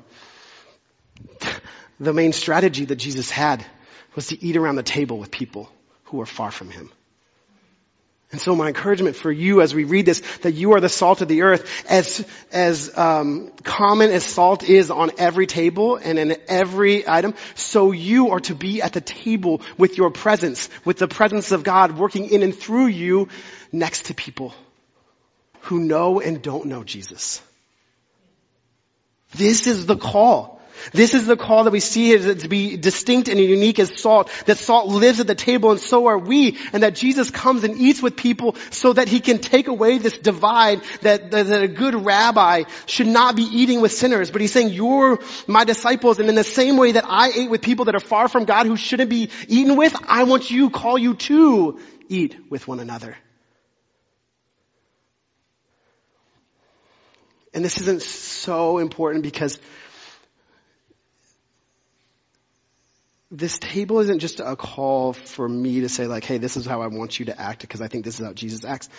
the 2.00 2.12
main 2.12 2.32
strategy 2.32 2.84
that 2.84 2.96
Jesus 2.96 3.30
had 3.30 3.64
was 4.14 4.26
to 4.26 4.44
eat 4.44 4.56
around 4.56 4.76
the 4.76 4.82
table 4.82 5.18
with 5.18 5.30
people 5.30 5.70
who 6.04 6.20
are 6.20 6.26
far 6.26 6.50
from 6.50 6.70
him. 6.70 6.90
And 8.32 8.40
so 8.40 8.56
my 8.56 8.68
encouragement 8.68 9.14
for 9.14 9.30
you 9.30 9.60
as 9.60 9.74
we 9.74 9.84
read 9.84 10.06
this, 10.06 10.20
that 10.38 10.52
you 10.52 10.72
are 10.72 10.80
the 10.80 10.88
salt 10.88 11.20
of 11.20 11.28
the 11.28 11.42
earth, 11.42 11.84
as, 11.86 12.26
as 12.50 12.96
um, 12.96 13.52
common 13.62 14.10
as 14.10 14.24
salt 14.24 14.64
is 14.64 14.90
on 14.90 15.10
every 15.18 15.46
table 15.46 15.96
and 15.96 16.18
in 16.18 16.36
every 16.48 17.06
item, 17.06 17.34
so 17.54 17.92
you 17.92 18.30
are 18.30 18.40
to 18.40 18.54
be 18.54 18.80
at 18.80 18.94
the 18.94 19.02
table 19.02 19.60
with 19.76 19.98
your 19.98 20.10
presence, 20.10 20.70
with 20.86 20.96
the 20.96 21.08
presence 21.08 21.52
of 21.52 21.62
God 21.62 21.98
working 21.98 22.30
in 22.30 22.42
and 22.42 22.56
through 22.56 22.86
you 22.86 23.28
next 23.70 24.06
to 24.06 24.14
people 24.14 24.54
who 25.60 25.80
know 25.80 26.20
and 26.20 26.40
don't 26.40 26.64
know 26.64 26.84
Jesus. 26.84 27.42
This 29.34 29.66
is 29.66 29.84
the 29.84 29.96
call. 29.96 30.61
This 30.92 31.14
is 31.14 31.26
the 31.26 31.36
call 31.36 31.64
that 31.64 31.70
we 31.70 31.80
see 31.80 32.06
here 32.06 32.34
to 32.34 32.48
be 32.48 32.76
distinct 32.76 33.28
and 33.28 33.38
unique 33.38 33.78
as 33.78 34.00
salt, 34.00 34.30
that 34.46 34.58
salt 34.58 34.88
lives 34.88 35.20
at 35.20 35.26
the 35.26 35.34
table 35.34 35.70
and 35.70 35.80
so 35.80 36.06
are 36.06 36.18
we, 36.18 36.58
and 36.72 36.82
that 36.82 36.94
Jesus 36.94 37.30
comes 37.30 37.64
and 37.64 37.76
eats 37.76 38.02
with 38.02 38.16
people 38.16 38.56
so 38.70 38.92
that 38.92 39.08
he 39.08 39.20
can 39.20 39.38
take 39.38 39.68
away 39.68 39.98
this 39.98 40.18
divide 40.18 40.82
that, 41.02 41.30
that, 41.30 41.46
that 41.46 41.62
a 41.62 41.68
good 41.68 41.94
rabbi 41.94 42.64
should 42.86 43.06
not 43.06 43.36
be 43.36 43.42
eating 43.42 43.80
with 43.80 43.92
sinners. 43.92 44.30
But 44.30 44.40
he's 44.40 44.52
saying, 44.52 44.70
you're 44.70 45.18
my 45.46 45.64
disciples 45.64 46.18
and 46.18 46.28
in 46.28 46.34
the 46.34 46.44
same 46.44 46.76
way 46.76 46.92
that 46.92 47.04
I 47.06 47.30
ate 47.30 47.50
with 47.50 47.62
people 47.62 47.86
that 47.86 47.94
are 47.94 48.00
far 48.00 48.28
from 48.28 48.44
God 48.44 48.66
who 48.66 48.76
shouldn't 48.76 49.10
be 49.10 49.30
eaten 49.48 49.76
with, 49.76 49.94
I 50.06 50.24
want 50.24 50.50
you, 50.50 50.70
call 50.70 50.98
you 50.98 51.14
to 51.14 51.80
eat 52.08 52.36
with 52.50 52.66
one 52.68 52.80
another. 52.80 53.16
And 57.54 57.64
this 57.64 57.80
isn't 57.80 58.02
so 58.02 58.78
important 58.78 59.22
because 59.22 59.58
this 63.32 63.58
table 63.58 64.00
isn't 64.00 64.18
just 64.18 64.40
a 64.40 64.54
call 64.54 65.14
for 65.14 65.48
me 65.48 65.80
to 65.80 65.88
say 65.88 66.06
like, 66.06 66.22
hey, 66.22 66.36
this 66.36 66.58
is 66.58 66.66
how 66.66 66.82
I 66.82 66.88
want 66.88 67.18
you 67.18 67.26
to 67.26 67.40
act 67.40 67.62
because 67.62 67.80
I 67.80 67.88
think 67.88 68.04
this 68.04 68.20
is 68.20 68.26
how 68.26 68.34
Jesus 68.34 68.62
acts. 68.62 68.90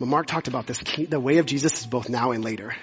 But 0.00 0.06
Mark 0.06 0.26
talked 0.26 0.48
about 0.48 0.66
this. 0.66 0.82
The 1.08 1.20
way 1.20 1.38
of 1.38 1.46
Jesus 1.46 1.80
is 1.80 1.86
both 1.86 2.08
now 2.08 2.32
and 2.32 2.44
later. 2.44 2.74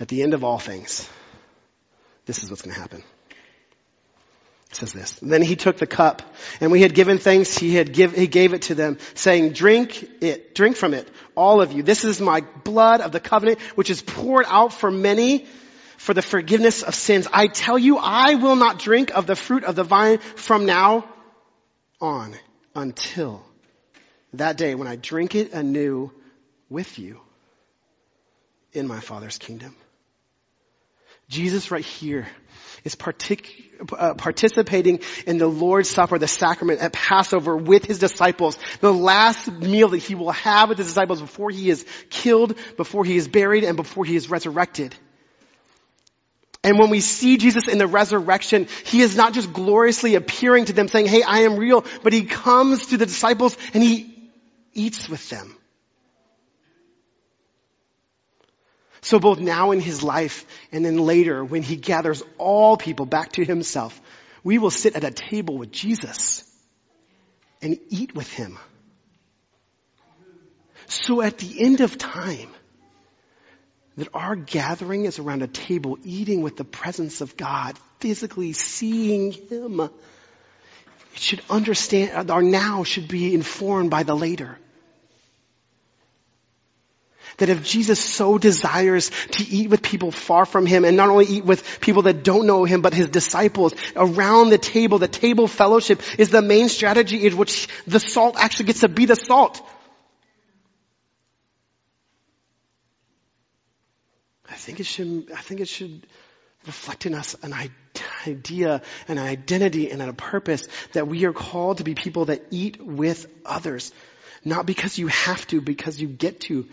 At 0.00 0.08
the 0.08 0.22
end 0.24 0.34
of 0.34 0.42
all 0.42 0.58
things, 0.58 1.08
this 2.26 2.42
is 2.42 2.50
what's 2.50 2.62
going 2.62 2.74
to 2.74 2.80
happen. 2.80 3.04
It 4.70 4.76
says 4.76 4.92
this. 4.92 5.12
Then 5.22 5.42
he 5.42 5.54
took 5.54 5.78
the 5.78 5.86
cup, 5.86 6.22
and 6.60 6.72
we 6.72 6.82
had 6.82 6.92
given 6.92 7.18
thanks. 7.18 7.56
He 7.56 7.76
had 7.76 7.92
give, 7.92 8.14
he 8.14 8.26
gave 8.26 8.52
it 8.52 8.62
to 8.62 8.74
them, 8.74 8.98
saying, 9.14 9.52
"Drink 9.52 10.06
it, 10.20 10.56
drink 10.56 10.76
from 10.76 10.92
it, 10.92 11.08
all 11.36 11.62
of 11.62 11.72
you. 11.72 11.84
This 11.84 12.04
is 12.04 12.20
my 12.20 12.40
blood 12.64 13.00
of 13.00 13.12
the 13.12 13.20
covenant, 13.20 13.60
which 13.76 13.90
is 13.90 14.02
poured 14.02 14.44
out 14.48 14.72
for 14.72 14.90
many 14.90 15.46
for 15.96 16.14
the 16.14 16.22
forgiveness 16.22 16.82
of 16.82 16.94
sins. 16.94 17.26
I 17.32 17.46
tell 17.46 17.78
you, 17.78 17.98
I 17.98 18.34
will 18.34 18.56
not 18.56 18.78
drink 18.78 19.10
of 19.14 19.26
the 19.26 19.36
fruit 19.36 19.64
of 19.64 19.74
the 19.74 19.84
vine 19.84 20.18
from 20.18 20.66
now 20.66 21.08
on 22.00 22.34
until 22.74 23.44
that 24.34 24.56
day 24.56 24.74
when 24.74 24.88
I 24.88 24.96
drink 24.96 25.34
it 25.34 25.52
anew 25.52 26.12
with 26.68 26.98
you 26.98 27.20
in 28.72 28.86
my 28.86 29.00
Father's 29.00 29.38
kingdom. 29.38 29.74
Jesus 31.28 31.70
right 31.70 31.84
here 31.84 32.28
is 32.84 32.94
partic- 32.94 33.50
uh, 33.92 34.14
participating 34.14 35.00
in 35.26 35.38
the 35.38 35.48
Lord's 35.48 35.90
Supper, 35.90 36.18
the 36.18 36.28
sacrament 36.28 36.80
at 36.80 36.92
Passover 36.92 37.56
with 37.56 37.84
his 37.84 37.98
disciples. 37.98 38.56
The 38.80 38.92
last 38.92 39.50
meal 39.50 39.88
that 39.88 39.98
he 39.98 40.14
will 40.14 40.30
have 40.30 40.68
with 40.68 40.78
his 40.78 40.86
disciples 40.86 41.20
before 41.20 41.50
he 41.50 41.68
is 41.68 41.84
killed, 42.10 42.56
before 42.76 43.04
he 43.04 43.16
is 43.16 43.26
buried, 43.26 43.64
and 43.64 43.76
before 43.76 44.04
he 44.04 44.14
is 44.14 44.30
resurrected. 44.30 44.94
And 46.66 46.80
when 46.80 46.90
we 46.90 46.98
see 46.98 47.36
Jesus 47.36 47.68
in 47.68 47.78
the 47.78 47.86
resurrection, 47.86 48.66
he 48.84 49.00
is 49.00 49.16
not 49.16 49.32
just 49.32 49.52
gloriously 49.52 50.16
appearing 50.16 50.64
to 50.64 50.72
them 50.72 50.88
saying, 50.88 51.06
hey, 51.06 51.22
I 51.22 51.42
am 51.42 51.58
real, 51.58 51.84
but 52.02 52.12
he 52.12 52.24
comes 52.24 52.86
to 52.86 52.96
the 52.96 53.06
disciples 53.06 53.56
and 53.72 53.84
he 53.84 54.28
eats 54.74 55.08
with 55.08 55.30
them. 55.30 55.56
So 59.00 59.20
both 59.20 59.38
now 59.38 59.70
in 59.70 59.78
his 59.78 60.02
life 60.02 60.44
and 60.72 60.84
then 60.84 60.98
later 60.98 61.44
when 61.44 61.62
he 61.62 61.76
gathers 61.76 62.24
all 62.36 62.76
people 62.76 63.06
back 63.06 63.30
to 63.34 63.44
himself, 63.44 64.00
we 64.42 64.58
will 64.58 64.72
sit 64.72 64.96
at 64.96 65.04
a 65.04 65.12
table 65.12 65.56
with 65.56 65.70
Jesus 65.70 66.42
and 67.62 67.78
eat 67.90 68.12
with 68.12 68.28
him. 68.32 68.58
So 70.88 71.22
at 71.22 71.38
the 71.38 71.60
end 71.62 71.80
of 71.80 71.96
time, 71.96 72.48
that 73.96 74.08
our 74.12 74.36
gathering 74.36 75.06
is 75.06 75.18
around 75.18 75.42
a 75.42 75.46
table 75.46 75.98
eating 76.04 76.42
with 76.42 76.56
the 76.56 76.64
presence 76.64 77.20
of 77.20 77.36
God, 77.36 77.78
physically 78.00 78.52
seeing 78.52 79.32
Him. 79.32 79.80
It 79.80 79.90
should 81.14 81.42
understand, 81.48 82.30
uh, 82.30 82.32
our 82.32 82.42
now 82.42 82.84
should 82.84 83.08
be 83.08 83.34
informed 83.34 83.90
by 83.90 84.02
the 84.02 84.14
later. 84.14 84.58
That 87.38 87.48
if 87.48 87.64
Jesus 87.64 87.98
so 87.98 88.38
desires 88.38 89.10
to 89.32 89.44
eat 89.46 89.68
with 89.68 89.82
people 89.82 90.10
far 90.10 90.44
from 90.44 90.66
Him 90.66 90.84
and 90.84 90.96
not 90.96 91.08
only 91.08 91.26
eat 91.26 91.44
with 91.44 91.80
people 91.80 92.02
that 92.02 92.22
don't 92.22 92.46
know 92.46 92.64
Him, 92.64 92.82
but 92.82 92.92
His 92.92 93.08
disciples 93.08 93.74
around 93.94 94.50
the 94.50 94.58
table, 94.58 94.98
the 94.98 95.08
table 95.08 95.48
fellowship 95.48 96.02
is 96.18 96.28
the 96.28 96.42
main 96.42 96.68
strategy 96.68 97.26
in 97.26 97.36
which 97.38 97.68
the 97.86 98.00
salt 98.00 98.36
actually 98.38 98.66
gets 98.66 98.80
to 98.80 98.88
be 98.88 99.06
the 99.06 99.16
salt. 99.16 99.66
Think 104.56 104.80
it 104.80 104.86
should, 104.86 105.30
I 105.32 105.40
think 105.40 105.60
it 105.60 105.68
should 105.68 106.06
reflect 106.66 107.06
in 107.06 107.14
us 107.14 107.36
an 107.42 107.54
idea, 108.26 108.82
an 109.08 109.18
identity, 109.18 109.90
and 109.90 110.02
a 110.02 110.12
purpose 110.12 110.66
that 110.92 111.06
we 111.06 111.24
are 111.24 111.32
called 111.32 111.78
to 111.78 111.84
be 111.84 111.94
people 111.94 112.26
that 112.26 112.42
eat 112.50 112.80
with 112.84 113.26
others. 113.44 113.92
Not 114.44 114.66
because 114.66 114.98
you 114.98 115.08
have 115.08 115.46
to, 115.48 115.60
because 115.60 116.00
you 116.00 116.08
get 116.08 116.40
to. 116.42 116.66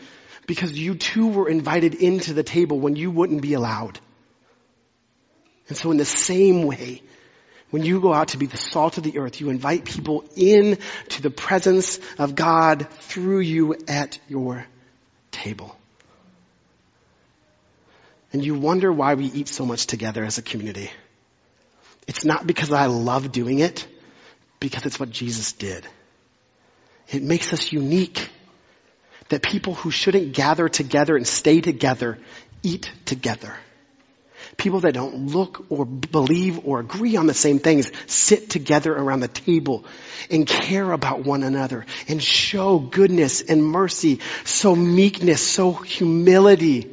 Because 0.46 0.78
you 0.78 0.96
too 0.96 1.30
were 1.30 1.48
invited 1.48 1.96
into 1.96 2.34
the 2.34 2.44
table 2.44 2.80
when 2.80 2.96
you 2.96 3.12
wouldn't 3.12 3.42
be 3.42 3.54
allowed. 3.54 4.00
And 5.70 5.78
so 5.78 5.92
in 5.92 5.98
the 5.98 6.06
same 6.06 6.64
way, 6.64 7.02
when 7.70 7.84
you 7.84 8.02
go 8.02 8.14
out 8.14 8.30
to 8.30 8.38
be 8.38 8.46
the 8.46 8.58
salt 8.58 8.98
of 8.98 9.04
the 9.04 9.18
earth, 9.18 9.42
you 9.42 9.50
invite 9.50 9.86
people 9.86 10.26
in 10.36 10.78
to 11.10 11.22
the 11.22 11.32
presence 11.32 12.00
of 12.20 12.36
God 12.36 12.88
through 13.00 13.40
you 13.40 13.76
at 13.88 14.20
your 14.28 14.66
table. 15.32 15.76
And 18.34 18.44
you 18.44 18.56
wonder 18.56 18.92
why 18.92 19.14
we 19.14 19.26
eat 19.26 19.48
so 19.48 19.66
much 19.66 19.88
together 19.88 20.24
as 20.24 20.38
a 20.38 20.42
community. 20.42 20.92
It's 22.08 22.26
not 22.26 22.46
because 22.46 22.72
I 22.72 22.88
love 22.88 23.32
doing 23.32 23.60
it, 23.60 23.88
because 24.60 24.86
it's 24.86 25.00
what 25.00 25.12
Jesus 25.12 25.54
did. 25.54 25.88
It 27.10 27.24
makes 27.24 27.54
us 27.54 27.72
unique 27.72 28.30
that 29.30 29.42
people 29.42 29.76
who 29.76 29.92
shouldn't 29.92 30.34
gather 30.34 30.68
together 30.68 31.16
and 31.16 31.28
stay 31.28 31.62
together 31.62 32.18
eat 32.64 32.92
together. 33.06 33.56
People 34.58 34.82
that 34.82 34.94
don't 34.94 35.28
look 35.28 35.66
or 35.70 35.86
believe 35.86 36.66
or 36.66 36.80
agree 36.80 37.16
on 37.16 37.28
the 37.28 37.34
same 37.34 37.60
things 37.60 37.92
sit 38.08 38.50
together 38.50 38.94
around 38.94 39.20
the 39.20 39.28
table 39.28 39.86
and 40.30 40.48
care 40.48 40.92
about 40.92 41.24
one 41.24 41.44
another 41.44 41.86
and 42.08 42.22
show 42.22 42.80
goodness 42.80 43.42
and 43.42 43.64
mercy, 43.64 44.20
so 44.44 44.76
meekness, 44.76 45.42
so 45.42 45.74
humility, 45.74 46.93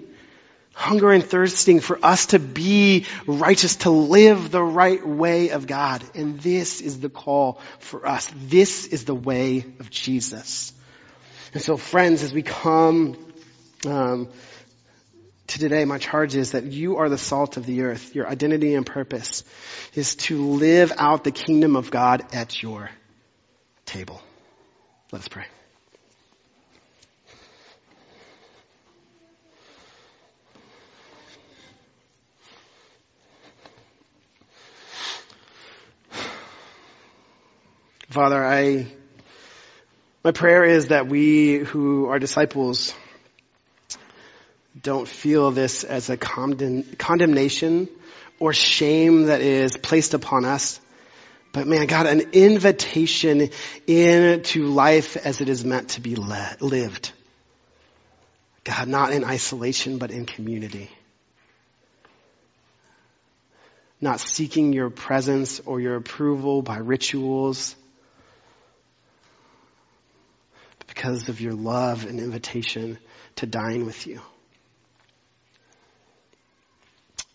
hunger 0.81 1.11
and 1.11 1.23
thirsting 1.23 1.79
for 1.79 1.99
us 2.03 2.27
to 2.27 2.39
be 2.39 3.05
righteous, 3.27 3.77
to 3.77 3.91
live 3.91 4.51
the 4.51 4.63
right 4.63 5.07
way 5.07 5.51
of 5.51 5.67
God. 5.67 6.03
And 6.15 6.41
this 6.41 6.81
is 6.81 7.01
the 7.01 7.11
call 7.11 7.61
for 7.81 8.07
us. 8.07 8.33
This 8.35 8.87
is 8.87 9.05
the 9.05 9.15
way 9.15 9.67
of 9.79 9.91
Jesus. 9.91 10.73
And 11.53 11.63
so 11.63 11.77
friends, 11.77 12.23
as 12.23 12.33
we 12.33 12.43
come, 12.43 13.15
um, 13.87 14.31
to 15.49 15.59
today, 15.59 15.85
my 15.85 15.99
charge 15.99 16.35
is 16.35 16.53
that 16.53 16.65
you 16.65 16.97
are 16.97 17.11
the 17.11 17.19
salt 17.19 17.59
of 17.59 17.67
the 17.67 17.83
earth. 17.83 18.15
Your 18.15 18.27
identity 18.27 18.75
and 18.75 18.87
purpose 18.87 19.45
is 19.95 20.15
to 20.17 20.43
live 20.43 20.93
out 20.97 21.25
the 21.25 21.33
kingdom 21.33 21.77
of 21.77 21.91
God 21.91 22.25
at 22.33 22.63
your 22.63 22.89
table. 23.85 24.23
Let's 25.13 25.29
pray. 25.29 25.45
Father, 38.11 38.45
I, 38.45 38.89
my 40.25 40.33
prayer 40.33 40.65
is 40.65 40.89
that 40.89 41.07
we 41.07 41.59
who 41.59 42.07
are 42.07 42.19
disciples 42.19 42.93
don't 44.83 45.07
feel 45.07 45.53
this 45.53 45.85
as 45.85 46.11
a 46.11 46.17
condemn, 46.17 46.83
condemnation 46.99 47.89
or 48.41 48.53
shame 48.53 49.27
that 49.27 49.43
is 49.43 49.77
placed 49.77 50.13
upon 50.13 50.45
us. 50.45 50.81
But 51.53 51.69
man, 51.69 51.87
God, 51.87 52.07
an 52.07 52.33
invitation 52.33 53.51
into 53.87 54.67
life 54.67 55.17
as 55.17 55.41
it 55.41 55.49
is 55.49 55.65
meant 55.65 55.91
to 55.91 56.01
be 56.01 56.17
lived. 56.17 57.13
God, 58.65 58.89
not 58.89 59.13
in 59.13 59.23
isolation, 59.23 59.99
but 59.99 60.11
in 60.11 60.27
community. 60.27 60.91
Not 64.01 64.19
seeking 64.19 64.73
your 64.73 64.91
presence 64.91 65.61
or 65.61 65.81
your 65.81 65.95
approval 65.95 66.61
by 66.61 66.79
rituals, 66.79 67.77
but 70.90 70.90
because 71.01 71.31
of 71.31 71.41
your 71.41 71.55
love 71.55 72.05
and 72.05 72.21
invitation 72.21 72.99
to 73.35 73.47
dine 73.47 73.87
with 73.87 74.07
you. 74.07 74.21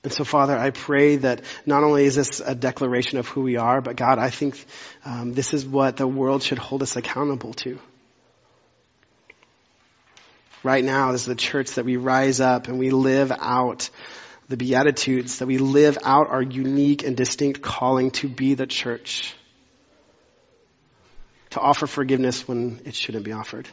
And 0.03 0.13
so, 0.13 0.23
Father, 0.23 0.55
I 0.55 0.69
pray 0.69 1.15
that 1.15 1.41
not 1.65 1.83
only 1.83 2.05
is 2.05 2.13
this 2.13 2.41
a 2.41 2.53
declaration 2.53 3.17
of 3.17 3.27
who 3.27 3.41
we 3.41 3.57
are, 3.57 3.81
but 3.81 3.95
God, 3.95 4.19
I 4.19 4.29
think 4.29 4.63
um, 5.03 5.33
this 5.33 5.55
is 5.55 5.65
what 5.65 5.97
the 5.97 6.05
world 6.05 6.43
should 6.43 6.59
hold 6.59 6.83
us 6.83 6.95
accountable 6.95 7.53
to. 7.53 7.79
Right 10.61 10.83
now, 10.83 11.13
as 11.13 11.25
the 11.25 11.33
church 11.33 11.71
that 11.71 11.85
we 11.85 11.97
rise 11.97 12.39
up 12.39 12.67
and 12.67 12.77
we 12.77 12.91
live 12.91 13.31
out 13.31 13.89
the 14.47 14.57
Beatitudes, 14.57 15.39
that 15.39 15.47
we 15.47 15.57
live 15.57 15.97
out 16.03 16.29
our 16.29 16.43
unique 16.43 17.03
and 17.03 17.17
distinct 17.17 17.63
calling 17.63 18.11
to 18.11 18.29
be 18.29 18.53
the 18.53 18.67
church. 18.67 19.35
To 21.55 21.61
offer 21.61 21.87
forgiveness 21.87 22.45
when 22.45 22.81
it 22.83 22.95
shouldn't 22.95 23.23
be 23.23 23.31
offered. 23.31 23.69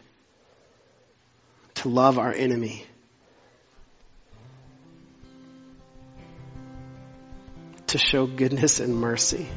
To 1.75 1.89
love 1.89 2.17
our 2.17 2.33
enemy 2.33 2.87
to 7.89 7.99
show 7.99 8.25
goodness 8.29 8.79
and 8.79 8.95
mercy. 8.95 9.49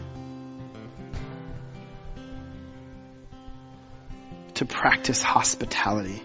To 4.56 4.66
practice 4.66 5.22
hospitality. 5.22 6.24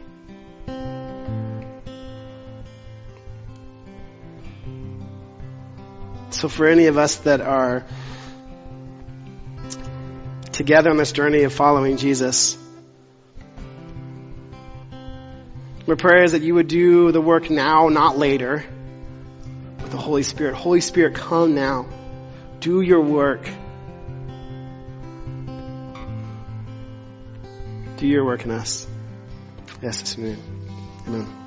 So 6.30 6.48
for 6.48 6.66
any 6.66 6.86
of 6.86 6.96
us 6.96 7.16
that 7.16 7.42
are 7.42 7.84
together 10.60 10.90
on 10.90 10.98
this 10.98 11.12
journey 11.12 11.44
of 11.44 11.54
following 11.54 11.96
Jesus, 11.96 12.58
my 15.86 15.94
prayer 15.94 16.22
is 16.22 16.32
that 16.32 16.42
you 16.42 16.54
would 16.54 16.68
do 16.68 17.12
the 17.12 17.20
work 17.20 17.48
now, 17.48 17.88
not 17.88 18.18
later, 18.18 18.62
with 19.80 19.90
the 19.90 19.96
Holy 19.96 20.22
Spirit. 20.22 20.54
Holy 20.54 20.82
Spirit, 20.82 21.14
come 21.14 21.54
now. 21.54 21.88
Do 22.60 22.82
your 22.82 23.00
work. 23.00 23.48
Do 27.96 28.06
your 28.06 28.26
work 28.26 28.44
in 28.44 28.50
us. 28.50 28.86
Yes, 29.80 30.18
amen. 30.18 30.36
Amen. 31.06 31.39